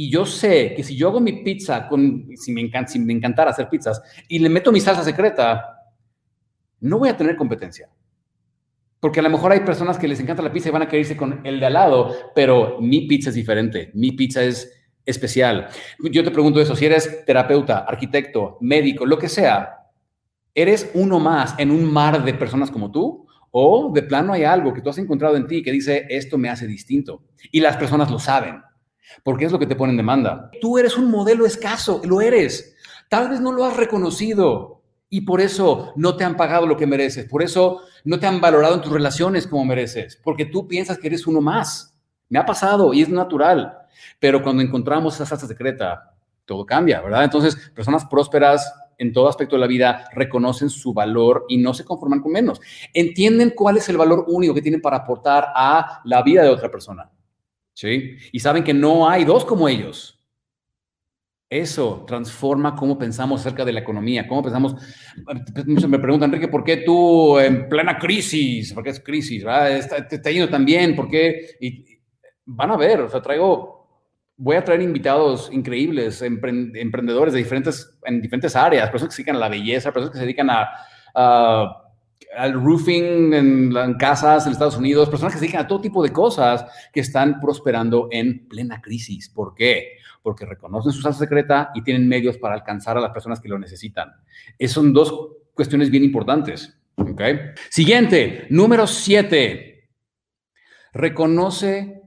[0.00, 3.12] y yo sé que si yo hago mi pizza, con, si, me encanta, si me
[3.12, 5.76] encantara hacer pizzas, y le meto mi salsa secreta,
[6.78, 7.90] no voy a tener competencia.
[9.00, 11.00] Porque a lo mejor hay personas que les encanta la pizza y van a querer
[11.00, 14.72] irse con el de al lado, pero mi pizza es diferente, mi pizza es
[15.04, 15.66] especial.
[15.98, 19.78] Yo te pregunto eso, si eres terapeuta, arquitecto, médico, lo que sea,
[20.54, 23.26] ¿eres uno más en un mar de personas como tú?
[23.50, 26.50] ¿O de plano hay algo que tú has encontrado en ti que dice, esto me
[26.50, 27.24] hace distinto?
[27.50, 28.62] Y las personas lo saben
[29.22, 30.50] porque es lo que te pone en demanda.
[30.60, 32.76] Tú eres un modelo escaso, lo eres.
[33.08, 36.86] Tal vez no lo has reconocido y por eso no te han pagado lo que
[36.86, 40.98] mereces, por eso no te han valorado en tus relaciones como mereces, porque tú piensas
[40.98, 41.94] que eres uno más.
[42.28, 43.78] Me ha pasado y es natural,
[44.18, 47.24] pero cuando encontramos esa salsa secreta, todo cambia, ¿verdad?
[47.24, 51.84] Entonces, personas prósperas en todo aspecto de la vida reconocen su valor y no se
[51.84, 52.60] conforman con menos.
[52.92, 56.70] Entienden cuál es el valor único que tienen para aportar a la vida de otra
[56.70, 57.10] persona.
[57.78, 58.16] ¿Sí?
[58.32, 60.18] Y saben que no hay dos como ellos.
[61.48, 64.74] Eso transforma cómo pensamos acerca de la economía, cómo pensamos.
[65.64, 68.72] Muchos me preguntan, Enrique, ¿por qué tú en plena crisis?
[68.72, 69.44] ¿Por qué es crisis?
[69.44, 71.56] Está, te está yendo tan bien, ¿por qué?
[71.60, 72.00] Y
[72.46, 73.86] van a ver, o sea, traigo,
[74.36, 79.36] voy a traer invitados increíbles, emprendedores de diferentes, en diferentes áreas, personas que se dedican
[79.36, 81.87] a la belleza, personas que se dedican a
[82.38, 86.12] al roofing en, casas en Estados Unidos, personas que se dedican a todo tipo de
[86.12, 89.28] cosas que están prosperando en plena crisis.
[89.28, 89.98] ¿Por qué?
[90.22, 93.58] Porque reconocen su salsa secreta y tienen medios para alcanzar a las personas que lo
[93.58, 94.12] necesitan.
[94.58, 96.78] Esas son dos cuestiones bien importantes.
[96.96, 97.38] ¿okay?
[97.70, 99.88] Siguiente, número siete.
[100.92, 102.02] Reconoce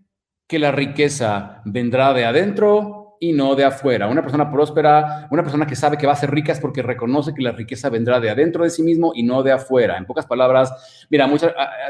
[0.48, 4.07] que la riqueza vendrá de adentro y no de afuera.
[4.07, 7.36] Una persona próspera, una persona que sabe que va a ser rica es porque reconoce
[7.36, 9.95] que la riqueza vendrá de adentro de sí mismo y no de afuera.
[9.95, 11.29] En pocas palabras, mira,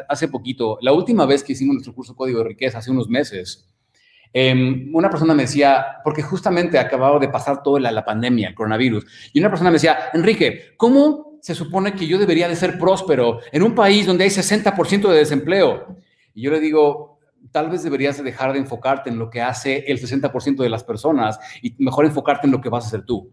[0.10, 3.66] hace poquito, la última vez que hicimos nuestro curso Código de Riqueza, hace unos meses,
[4.34, 9.40] em, una persona me decía, porque justamente acababa de pasar toda la, pandemia, coronavirus, y
[9.40, 13.64] una persona me decía, Enrique, ¿cómo se supone que yo debería de ser próspero en
[13.64, 15.96] un país donde hay 60% de desempleo?
[16.34, 17.11] Y yo le digo,
[17.52, 21.40] tal vez deberías dejar de enfocarte en lo que hace el 60% de las personas
[21.62, 23.32] y mejor enfocarte en lo que vas a hacer tú.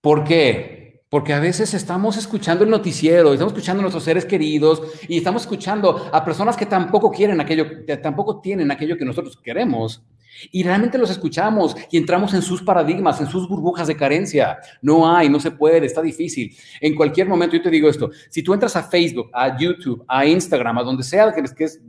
[0.00, 1.04] ¿Por qué?
[1.08, 5.42] Porque a veces estamos escuchando el noticiero, estamos escuchando a nuestros seres queridos y estamos
[5.42, 10.04] escuchando a personas que tampoco quieren aquello, que tampoco tienen aquello que nosotros queremos.
[10.50, 14.58] Y realmente los escuchamos y entramos en sus paradigmas, en sus burbujas de carencia.
[14.82, 16.56] No hay, no se puede, está difícil.
[16.80, 20.26] En cualquier momento, yo te digo esto, si tú entras a Facebook, a YouTube, a
[20.26, 21.80] Instagram, a donde sea que estés,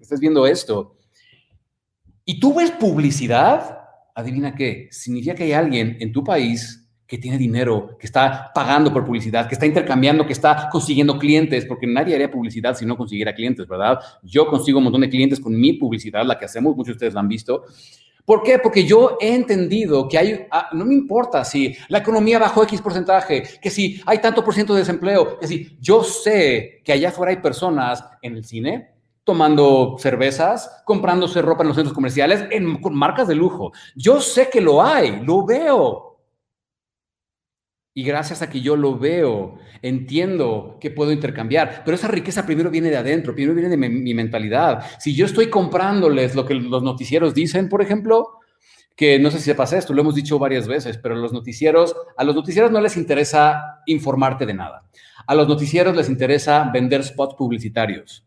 [0.00, 0.96] estés viendo esto,
[2.24, 3.78] y tú ves publicidad,
[4.14, 8.92] adivina qué, significa que hay alguien en tu país que tiene dinero, que está pagando
[8.92, 12.96] por publicidad, que está intercambiando, que está consiguiendo clientes, porque nadie haría publicidad si no
[12.96, 13.98] consiguiera clientes, ¿verdad?
[14.22, 17.14] Yo consigo un montón de clientes con mi publicidad, la que hacemos, muchos de ustedes
[17.14, 17.64] la han visto.
[18.24, 18.58] ¿Por qué?
[18.58, 22.80] Porque yo he entendido que hay, ah, no me importa si la economía bajó X
[22.80, 27.10] porcentaje, que si hay tanto por ciento de desempleo, que si yo sé que allá
[27.10, 32.80] afuera hay personas en el cine tomando cervezas, comprándose ropa en los centros comerciales, en,
[32.80, 33.72] con marcas de lujo.
[33.94, 36.13] Yo sé que lo hay, lo veo.
[37.96, 41.82] Y gracias a que yo lo veo, entiendo que puedo intercambiar.
[41.84, 44.84] Pero esa riqueza primero viene de adentro, primero viene de mi, mentalidad.
[44.98, 48.40] Si yo estoy comprándoles lo que los noticieros dicen, por ejemplo,
[48.96, 51.94] que no sé si se pasa esto, lo hemos dicho varias veces, pero los noticieros,
[52.16, 54.88] a los noticieros no les interesa informarte de nada.
[55.28, 58.26] A los noticieros les interesa vender spots publicitarios.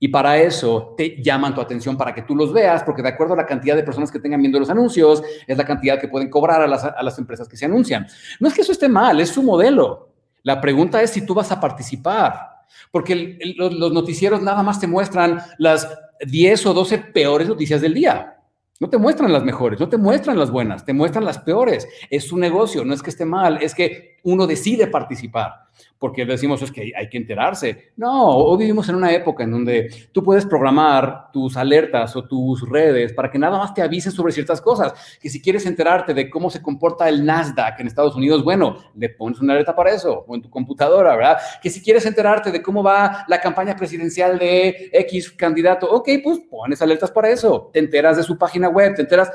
[0.00, 3.34] Y para eso te llaman tu atención para que tú los veas, porque de acuerdo
[3.34, 6.30] a la cantidad de personas que tengan viendo los anuncios, es la cantidad que pueden
[6.30, 8.06] cobrar a las, empresas que se anuncian.
[8.38, 10.10] No es que eso esté mal, es su modelo.
[10.44, 12.48] La pregunta es si tú vas a participar,
[12.92, 15.88] porque los, noticieros nada más te muestran las
[16.24, 18.36] 10 o 12 peores noticias del día.
[18.78, 21.88] No te muestran las mejores, no te muestran las buenas, te muestran las peores.
[22.08, 25.67] Es su negocio, no es que esté mal, es que uno decide participar
[25.98, 27.92] porque decimos es que hay que enterarse.
[27.96, 32.68] No, hoy vivimos en una época en donde tú puedes programar tus alertas o tus
[32.68, 34.92] redes para que nada más te avisen sobre ciertas cosas.
[35.20, 39.08] Que si quieres enterarte de cómo se comporta el Nasdaq en Estados Unidos, bueno, le
[39.08, 41.38] pones una alerta para eso o en tu computadora, ¿verdad?
[41.60, 46.40] Que si quieres enterarte de cómo va la campaña presidencial de X candidato, ok, pues
[46.50, 47.70] pones alertas para eso.
[47.72, 49.30] Te enteras de su página web, te enteras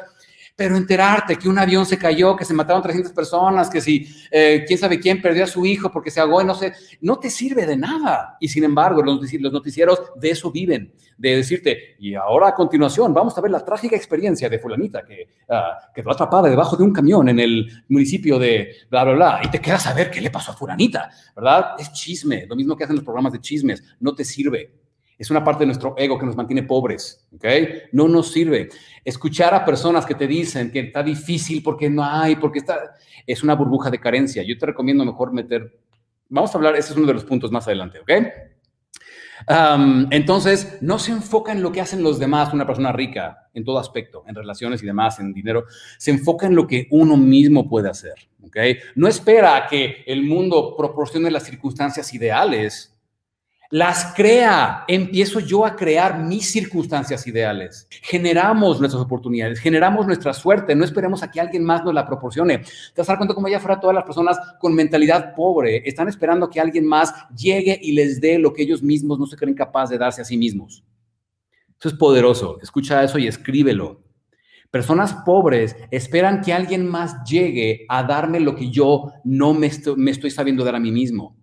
[0.55, 4.63] pero enterarte que un avión se cayó, que se mataron 300 personas, que si eh,
[4.67, 7.29] quién sabe quién perdió a su hijo porque se ahogó y no sé, no te
[7.29, 8.37] sirve de nada.
[8.39, 9.19] Y sin embargo, los,
[9.51, 13.95] noticieros de eso viven, de decirte, y ahora a continuación vamos a ver la trágica
[13.95, 18.75] experiencia de fulanita que uh, quedó atrapada debajo de un camión en el municipio de
[18.89, 21.75] bla, bla, bla, y te quedas a ver qué le pasó a fulanita, ¿verdad?
[21.79, 24.82] Es chisme, lo mismo que hacen los programas de chismes, no te sirve.
[25.17, 27.45] Es una parte de nuestro ego que nos mantiene pobres, ¿ok?
[27.91, 28.69] No nos sirve.
[29.03, 32.95] Escuchar a personas que te dicen que está difícil porque no hay, porque está...
[33.25, 34.43] Es una burbuja de carencia.
[34.43, 35.79] Yo te recomiendo mejor meter...
[36.29, 38.11] Vamos a hablar, ese es uno de los puntos más adelante, ¿ok?
[40.11, 43.77] entonces, no se enfoca en lo que hacen los demás, una persona rica, en todo
[43.77, 45.65] aspecto, en relaciones y demás, en dinero.
[45.97, 48.13] Se enfoca en lo que uno mismo puede hacer.
[48.95, 52.92] No espera que el mundo proporcione las circunstancias ideales
[53.73, 54.85] las crea.
[54.87, 57.87] Empiezo yo a crear mis circunstancias ideales.
[58.03, 60.75] Generamos nuestras oportunidades, generamos nuestra suerte.
[60.75, 62.59] No esperemos a que alguien más nos la proporcione.
[62.59, 66.07] Te vas a dar cuenta cómo ya fuera todas las personas con mentalidad pobre están
[66.07, 69.55] esperando que alguien más llegue y les dé lo que ellos mismos no se creen
[69.55, 70.83] capaces de darse a sí mismos.
[71.79, 72.59] Eso es poderoso.
[72.61, 74.03] Escucha eso y escríbelo.
[74.69, 80.29] Personas pobres esperan que alguien más llegue a darme lo que yo no me estoy
[80.29, 81.35] sabiendo dar a mí mismo.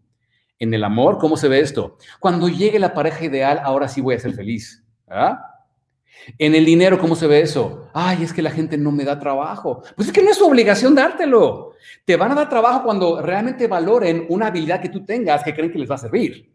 [0.60, 1.96] En el amor, ¿cómo se ve esto?
[2.20, 4.84] Cuando llegue la pareja ideal, ahora sí voy a ser feliz.
[6.36, 7.88] En el dinero, ¿cómo se ve eso?
[7.94, 9.82] Ay, es que la gente no me da trabajo.
[9.96, 11.72] Pues es que no es su obligación dártelo.
[12.04, 15.72] Te van a dar trabajo cuando realmente valoren una habilidad que tú tengas que creen
[15.72, 16.54] que les va a servir.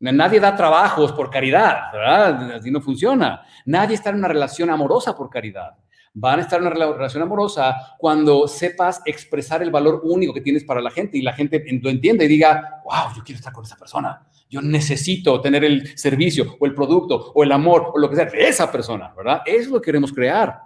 [0.00, 2.52] Nadie da trabajos por caridad, ¿verdad?
[2.56, 3.42] Así no funciona.
[3.64, 5.78] Nadie está en una relación amorosa por caridad
[6.12, 10.64] van a estar en una relación amorosa cuando sepas expresar el valor único que tienes
[10.64, 13.64] para la gente y la gente lo entienda y diga, wow, yo quiero estar con
[13.64, 18.10] esa persona, yo necesito tener el servicio o el producto o el amor o lo
[18.10, 19.42] que sea de esa persona, ¿verdad?
[19.46, 20.58] Eso es lo que queremos crear.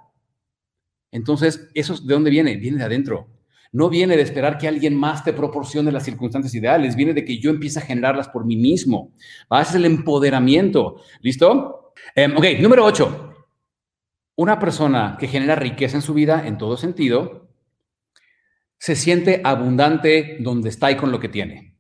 [1.11, 2.57] Entonces, ¿eso de dónde viene?
[2.57, 3.29] Viene de adentro.
[3.71, 7.39] No viene de esperar que alguien más te proporcione las circunstancias ideales, viene de que
[7.39, 9.13] yo empiece a generarlas por mí mismo.
[9.53, 9.61] ¿Va?
[9.61, 10.97] Ese es el empoderamiento.
[11.21, 11.93] ¿Listo?
[12.15, 13.34] Em, ok, número 8
[14.37, 17.49] una persona que genera riqueza en su vida en todo sentido,
[18.79, 21.75] se siente abundante donde está y con lo que tiene.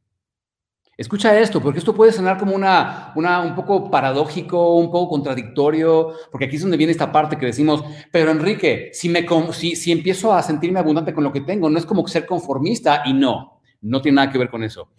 [0.97, 6.45] Escucha esto, porque esto puede sonar como una, un poco paradójico, un poco contradictorio, porque
[6.45, 10.33] aquí es donde viene esta parte que decimos, pero Enrique, si, me, si, si empiezo
[10.33, 14.01] a sentirme abundante con lo que tengo, no es como ser conformista y no, no
[14.01, 14.91] tiene nada que ver con eso.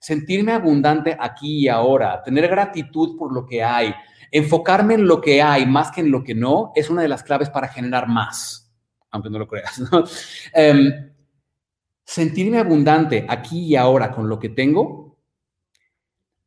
[0.00, 3.94] Sentirme abundante aquí y ahora, tener gratitud por lo que hay,
[4.34, 7.22] enfocarme en lo que hay más que en lo que no es una de las
[7.22, 8.68] claves para generar más,
[9.12, 9.80] aunque no lo creas.
[10.52, 11.12] Em,
[12.04, 15.18] sentirme abundante aquí y ahora con lo que tengo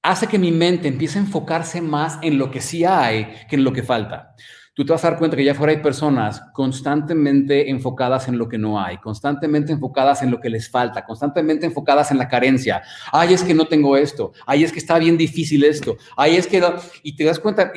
[0.03, 3.63] hace que mi mente empiece a enfocarse más en lo que sí hay que en
[3.63, 4.35] lo que falta
[4.77, 8.47] tú te vas a dar cuenta que ya fuera hay personas constantemente enfocadas en lo
[8.47, 12.83] que no hay, constantemente enfocadas en lo que les falta, constantemente enfocadas en la carencia.
[13.11, 14.33] Ay, es que no tengo esto.
[14.45, 15.97] Ay, es que está bien difícil esto.
[16.15, 16.63] Ay, es que.
[17.01, 17.73] Y te das cuenta,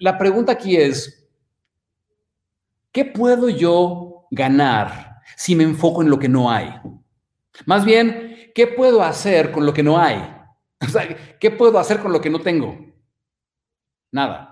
[0.00, 1.28] la pregunta aquí es,
[2.92, 6.72] ¿qué puedo yo ganar si me enfoco en lo que no hay?
[7.66, 10.16] Más bien, ¿qué puedo hacer con lo que no hay?
[10.82, 11.06] O sea,
[11.38, 12.76] ¿qué puedo hacer con lo que no tengo?
[14.10, 14.51] Nada.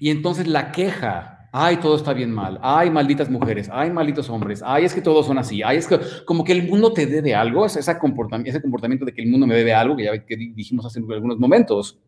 [0.00, 4.62] Y entonces la queja, ay, todo está bien mal, ay, malditas mujeres, ay, malditos hombres,
[4.64, 7.34] ay, es que todos son así, ay, es que como que el mundo te debe
[7.34, 10.86] algo, ese, ese comportamiento de que el mundo me debe algo, que ya que dijimos
[10.86, 11.98] hace algunos momentos.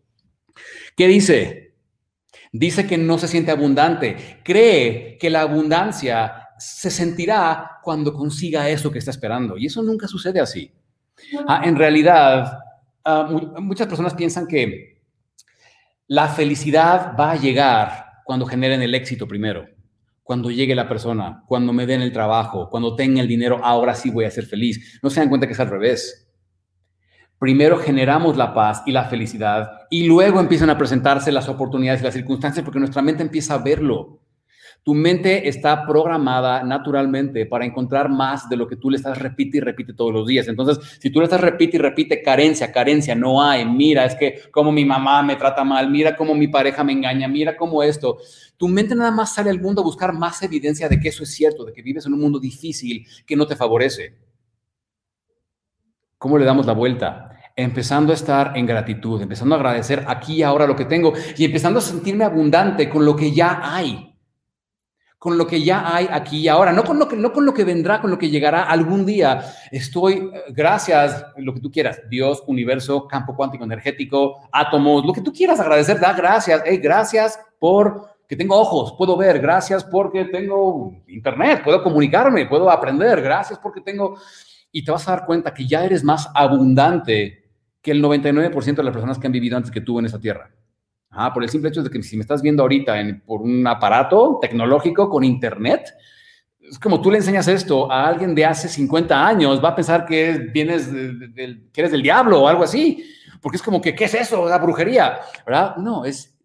[0.96, 1.74] ¿Qué dice?
[2.52, 8.90] Dice que no se siente abundante, cree que la abundancia se sentirá cuando consiga eso
[8.90, 9.56] que está esperando.
[9.56, 10.72] Y eso nunca sucede así.
[11.46, 12.58] Ah, en realidad,
[13.04, 13.28] ah,
[13.60, 14.95] muchas personas piensan que
[16.08, 19.66] la felicidad va a llegar cuando generen el éxito primero,
[20.22, 24.10] cuando llegue la persona, cuando me den el trabajo, cuando tenga el dinero, ahora sí
[24.10, 25.00] voy a ser feliz.
[25.02, 26.28] No se dan cuenta que es al revés.
[27.38, 32.04] Primero generamos la paz y la felicidad y luego empiezan a presentarse las oportunidades y
[32.04, 34.20] las circunstancias porque nuestra mente empieza a verlo.
[34.86, 39.56] Tu mente está programada naturalmente para encontrar más de lo que tú le estás repite
[39.56, 40.46] y repite todos los días.
[40.46, 44.42] Entonces, si tú le estás repite y repite carencia, carencia, no hay, mira, es que
[44.52, 48.18] como mi mamá me trata mal, mira cómo mi pareja me engaña, mira cómo esto,
[48.56, 51.34] tu mente nada más sale al mundo a buscar más evidencia de que eso es
[51.34, 54.14] cierto, de que vives en un mundo difícil que no te favorece.
[56.16, 57.32] ¿Cómo le damos la vuelta?
[57.58, 61.46] empezando a estar en gratitud, empezando a agradecer aquí y ahora lo que tengo y
[61.46, 64.15] empezando a sentirme abundante con lo que ya hay
[65.18, 67.54] con lo que ya hay aquí y ahora, no con lo que, no con lo
[67.54, 69.42] que vendrá, con lo que llegará algún día.
[69.70, 75.22] Estoy, eh, gracias, lo que tú quieras, Dios, universo, campo cuántico energético, átomos, lo que
[75.22, 80.24] tú quieras agradecer, da gracias, hey, gracias por que tengo ojos, puedo ver, gracias porque
[80.24, 84.18] tengo internet, puedo comunicarme, puedo aprender, gracias porque tengo...
[84.72, 87.44] Y te vas a dar cuenta que ya eres más abundante
[87.80, 90.50] que el 99% de las personas que han vivido antes que tú en esta tierra.
[91.32, 92.94] Por el simple hecho de que si me estás viendo ahorita
[93.24, 95.94] por un aparato tecnológico con internet,
[96.70, 100.04] es como tú le enseñas esto a alguien de hace 50 años, va a pensar
[100.04, 103.04] que vienes que eres del diablo o algo así,
[103.40, 104.48] porque es como que, ¿qué es eso?
[104.48, 105.76] La brujería, ¿verdad?
[105.76, 106.36] No, es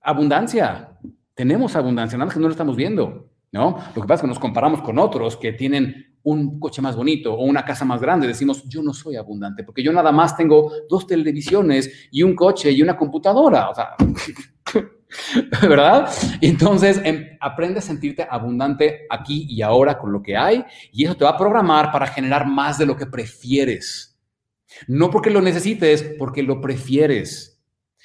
[0.00, 0.90] abundancia.
[1.34, 3.78] Tenemos abundancia, nada más que no lo estamos viendo, ¿no?
[3.94, 7.34] Lo que pasa es que nos comparamos con otros que tienen un coche más bonito
[7.34, 10.72] o una casa más grande, decimos, yo no soy abundante, porque yo nada más tengo
[10.88, 13.70] dos televisiones y un coche y una computadora.
[13.70, 13.94] O sea,
[15.62, 16.10] ¿verdad?
[16.40, 21.14] Entonces, em, aprende a sentirte abundante aquí y ahora con lo que hay y eso
[21.14, 24.18] te va a programar para generar más de lo que prefieres.
[24.88, 27.53] No porque lo necesites, porque lo prefieres.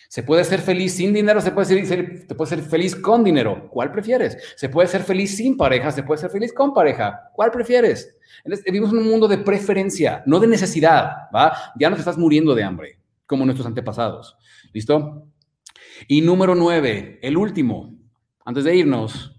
[0.10, 3.70] Se puede ser feliz sin dinero, se puede ser, feliz con dinero.
[3.70, 4.55] ¿Cuál prefieres?
[4.55, 7.30] Se puede ser feliz sin pareja, se puede ser feliz con pareja.
[7.36, 8.18] ¿Cuál prefieres?
[8.66, 11.53] Vivimos en un mundo de preferencia, no de necesidad, ¿va?
[11.80, 14.36] Ya no te estás muriendo de hambre, como nuestros antepasados.
[14.74, 15.28] ¿Listo?
[16.07, 17.95] Y número nueve, el último,
[18.43, 19.38] antes de irnos,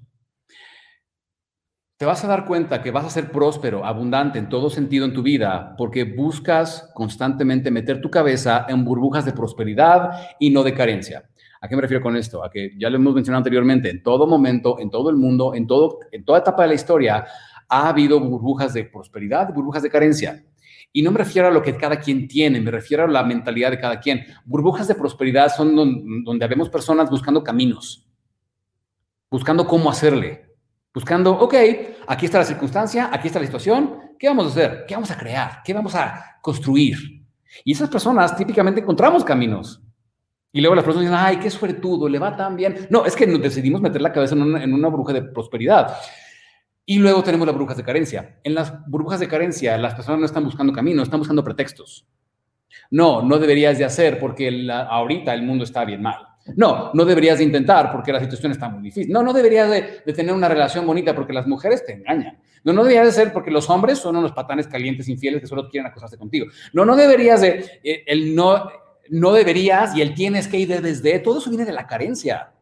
[2.01, 5.13] te vas a dar cuenta que vas a ser próspero, abundante en todo sentido en
[5.13, 10.73] tu vida, porque buscas constantemente meter tu cabeza en burbujas de prosperidad y no de
[10.73, 11.29] carencia.
[11.61, 12.43] ¿A qué me refiero con esto?
[12.43, 15.67] A que ya lo hemos mencionado anteriormente, en todo momento, en todo el mundo, en,
[15.67, 17.27] todo, en toda etapa de la historia,
[17.69, 20.43] ha habido burbujas de prosperidad, burbujas de carencia.
[20.95, 23.73] Y no me refiero a lo que cada quien tiene, me refiero a la mentalidad
[23.73, 24.25] de cada quien.
[24.47, 28.09] Burbujas de prosperidad son donde, donde vemos personas buscando caminos,
[29.31, 30.50] buscando cómo hacerle,
[30.93, 31.55] Buscando, ok,
[32.09, 34.85] aquí está la circunstancia, aquí está la situación, ¿qué vamos a hacer?
[34.89, 35.63] ¿Qué vamos a crear?
[35.65, 36.97] ¿Qué vamos a construir?
[37.65, 39.81] Y esas personas típicamente encontramos caminos.
[40.53, 42.89] Y luego las personas dicen, ay, qué suertudo, le va tan bien.
[42.91, 45.97] No, es que nos decidimos meter la cabeza en una, en bruja de prosperidad.
[46.85, 48.41] Y luego tenemos las burbujas de carencia.
[48.43, 52.05] En las burbujas de carencia, las personas no están buscando caminos, están buscando pretextos.
[52.91, 56.30] No, no deberías de hacer porque ahorita el mundo está bien mal.
[56.57, 59.13] No, no deberías de intentar porque la situación está muy difícil.
[59.13, 62.39] No, no deberías de, tener una relación bonita porque las mujeres te engañan.
[62.65, 65.69] No, no deberías de ser porque los hombres son unos patanes calientes infieles que solo
[65.69, 66.47] quieren acostarse contigo.
[66.73, 68.71] No, no deberías de, eh, el no,
[69.09, 72.53] no deberías y el tienes que ir desde, todo eso viene de la carencia.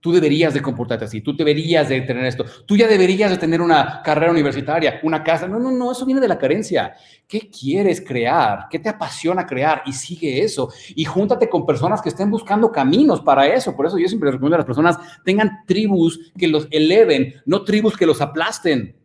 [0.00, 3.60] Tú deberías de comportarte así, tú deberías de tener esto, tú ya deberías de tener
[3.60, 5.48] una carrera universitaria, una casa.
[5.48, 6.94] No, no, no, eso viene de la carencia.
[7.26, 8.66] ¿Qué quieres crear?
[8.70, 9.82] ¿Qué te apasiona crear?
[9.86, 10.70] Y sigue eso.
[10.94, 13.74] Y júntate con personas que estén buscando caminos para eso.
[13.74, 17.96] Por eso yo siempre recomiendo a las personas tengan tribus que los eleven, no tribus
[17.96, 18.96] que los aplasten.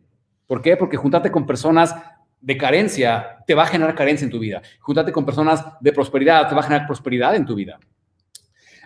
[0.46, 0.76] ¿Por qué?
[0.76, 1.94] Porque júntate con personas
[2.40, 4.60] de carencia te va a generar carencia en tu vida.
[4.80, 7.78] Júntate con personas de prosperidad te va a generar prosperidad en tu vida.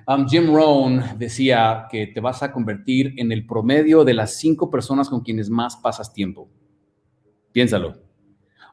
[0.08, 4.70] Um, Jim Rohn decía que te vas a convertir en el promedio de las cinco
[4.70, 6.48] personas con quienes más pasas tiempo.
[7.52, 7.94] Piénsalo.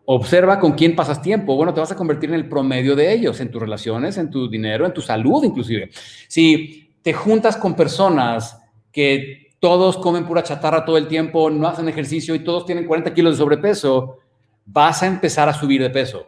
[0.05, 1.57] Observa con quién pasas tiempo.
[1.57, 4.49] Bueno, te vas a convertir en el promedio de ellos, en tus relaciones, en tu
[4.49, 5.89] dinero, en tu salud inclusive.
[6.29, 8.57] Si te juntas con personas
[8.89, 13.13] que todos comen pura chatarra todo el tiempo, no hacen ejercicio y todos tienen 40
[13.13, 14.19] kilos de sobrepeso,
[14.65, 16.27] vas a empezar a subir de peso.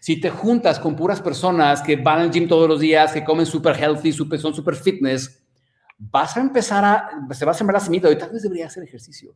[0.00, 3.44] Si te juntas con puras personas que van al gym todos los días, que comen
[3.44, 5.44] súper healthy, super, son súper fitness,
[5.98, 8.82] vas a empezar a, se va a sembrar la semilla y tal vez debería hacer
[8.82, 9.34] ejercicio.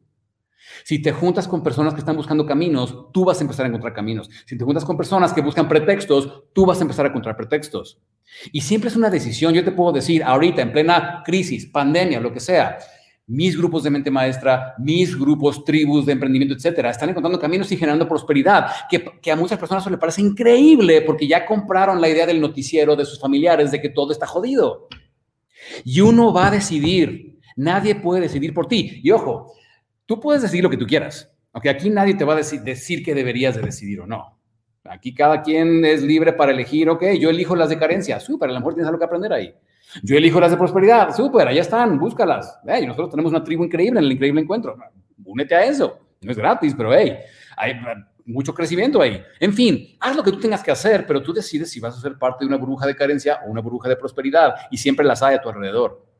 [0.83, 3.93] Si te juntas con personas que están buscando caminos, tú vas a empezar a encontrar
[3.93, 4.31] caminos.
[4.47, 8.01] Si te juntas con personas que buscan pretextos, tú vas a empezar a encontrar pretextos.
[8.51, 9.53] Y siempre es una decisión.
[9.53, 12.79] Yo te puedo decir, ahorita, en plena crisis, pandemia, lo que sea,
[13.27, 17.77] mis grupos de mente maestra, mis grupos, tribus de emprendimiento, etcétera, están encontrando caminos y
[17.77, 22.27] generando prosperidad, que, a muchas personas eso le parece increíble porque ya compraron la idea
[22.27, 24.89] del noticiero de sus familiares de que todo está jodido.
[25.85, 29.01] Y uno va a decidir, nadie puede decidir por ti.
[29.03, 29.55] Y ojo,
[30.05, 33.03] tú puedes decidir lo que tú quieras, aunque aquí nadie te va a decir, decir
[33.03, 34.39] que deberías de decidir o no.
[34.85, 38.53] Aquí cada quien es libre para elegir, ok, yo elijo las de carencia, súper, a
[38.53, 39.55] lo mejor tienes algo que aprender ahí.
[40.03, 42.59] Yo elijo las de prosperidad, súper, allá están, búscalas.
[42.67, 44.77] Hey, nosotros tenemos una tribu increíble en el increíble encuentro.
[45.25, 45.99] Únete a eso.
[46.21, 47.19] No es gratis, pero hey,
[47.57, 47.75] hay
[48.25, 49.23] mucho crecimiento ahí.
[49.41, 52.01] En fin, haz lo que tú tengas que hacer, pero tú decides si vas a
[52.01, 55.23] ser parte de una burbuja de carencia o una burbuja de prosperidad y siempre las
[55.23, 56.14] hay a tu alrededor.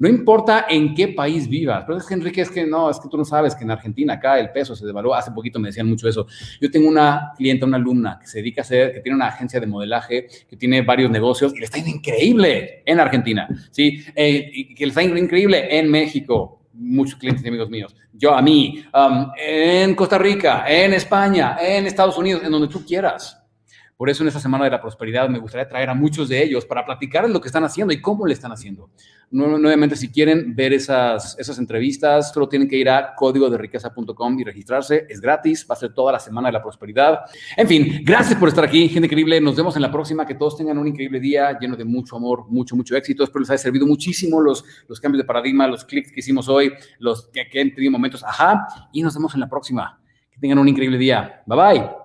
[0.00, 3.06] No importa en qué país vivas, pero es que Enrique, es que no, es que
[3.06, 5.14] tú no sabes que en Argentina acá el peso se devaluó.
[5.14, 6.26] Hace poquito me decían mucho eso.
[6.58, 9.60] Yo tengo una clienta, una alumna que se dedica a hacer, que tiene una agencia
[9.60, 14.02] de modelaje, que tiene varios negocios y le está increíble en Argentina, ¿sí?
[14.16, 17.94] Eh, y que le está increíble en México, muchos clientes y amigos míos.
[18.14, 22.86] Yo a mí, um, en Costa Rica, en España, en Estados Unidos, en donde tú
[22.86, 23.39] quieras.
[24.00, 26.64] Por eso en esta Semana de la Prosperidad me gustaría traer a muchos de ellos
[26.64, 28.88] para platicar lo que están haciendo y cómo le están haciendo.
[29.30, 34.40] Nuevamente, si quieren ver esas, esas entrevistas, solo tienen que ir a código de riqueza.com
[34.40, 35.04] y registrarse.
[35.06, 37.26] Es gratis, va a ser toda la Semana de la Prosperidad.
[37.54, 39.38] En fin, gracias por estar aquí, gente increíble.
[39.38, 40.24] Nos vemos en la próxima.
[40.24, 43.22] Que todos tengan un increíble día lleno de mucho amor, mucho, mucho éxito.
[43.22, 46.72] Espero les haya servido muchísimo los, los cambios de paradigma, los clics que hicimos hoy,
[47.00, 48.66] los que, que han tenido momentos, ajá.
[48.94, 50.00] Y nos vemos en la próxima.
[50.30, 51.42] Que tengan un increíble día.
[51.44, 51.99] Bye bye.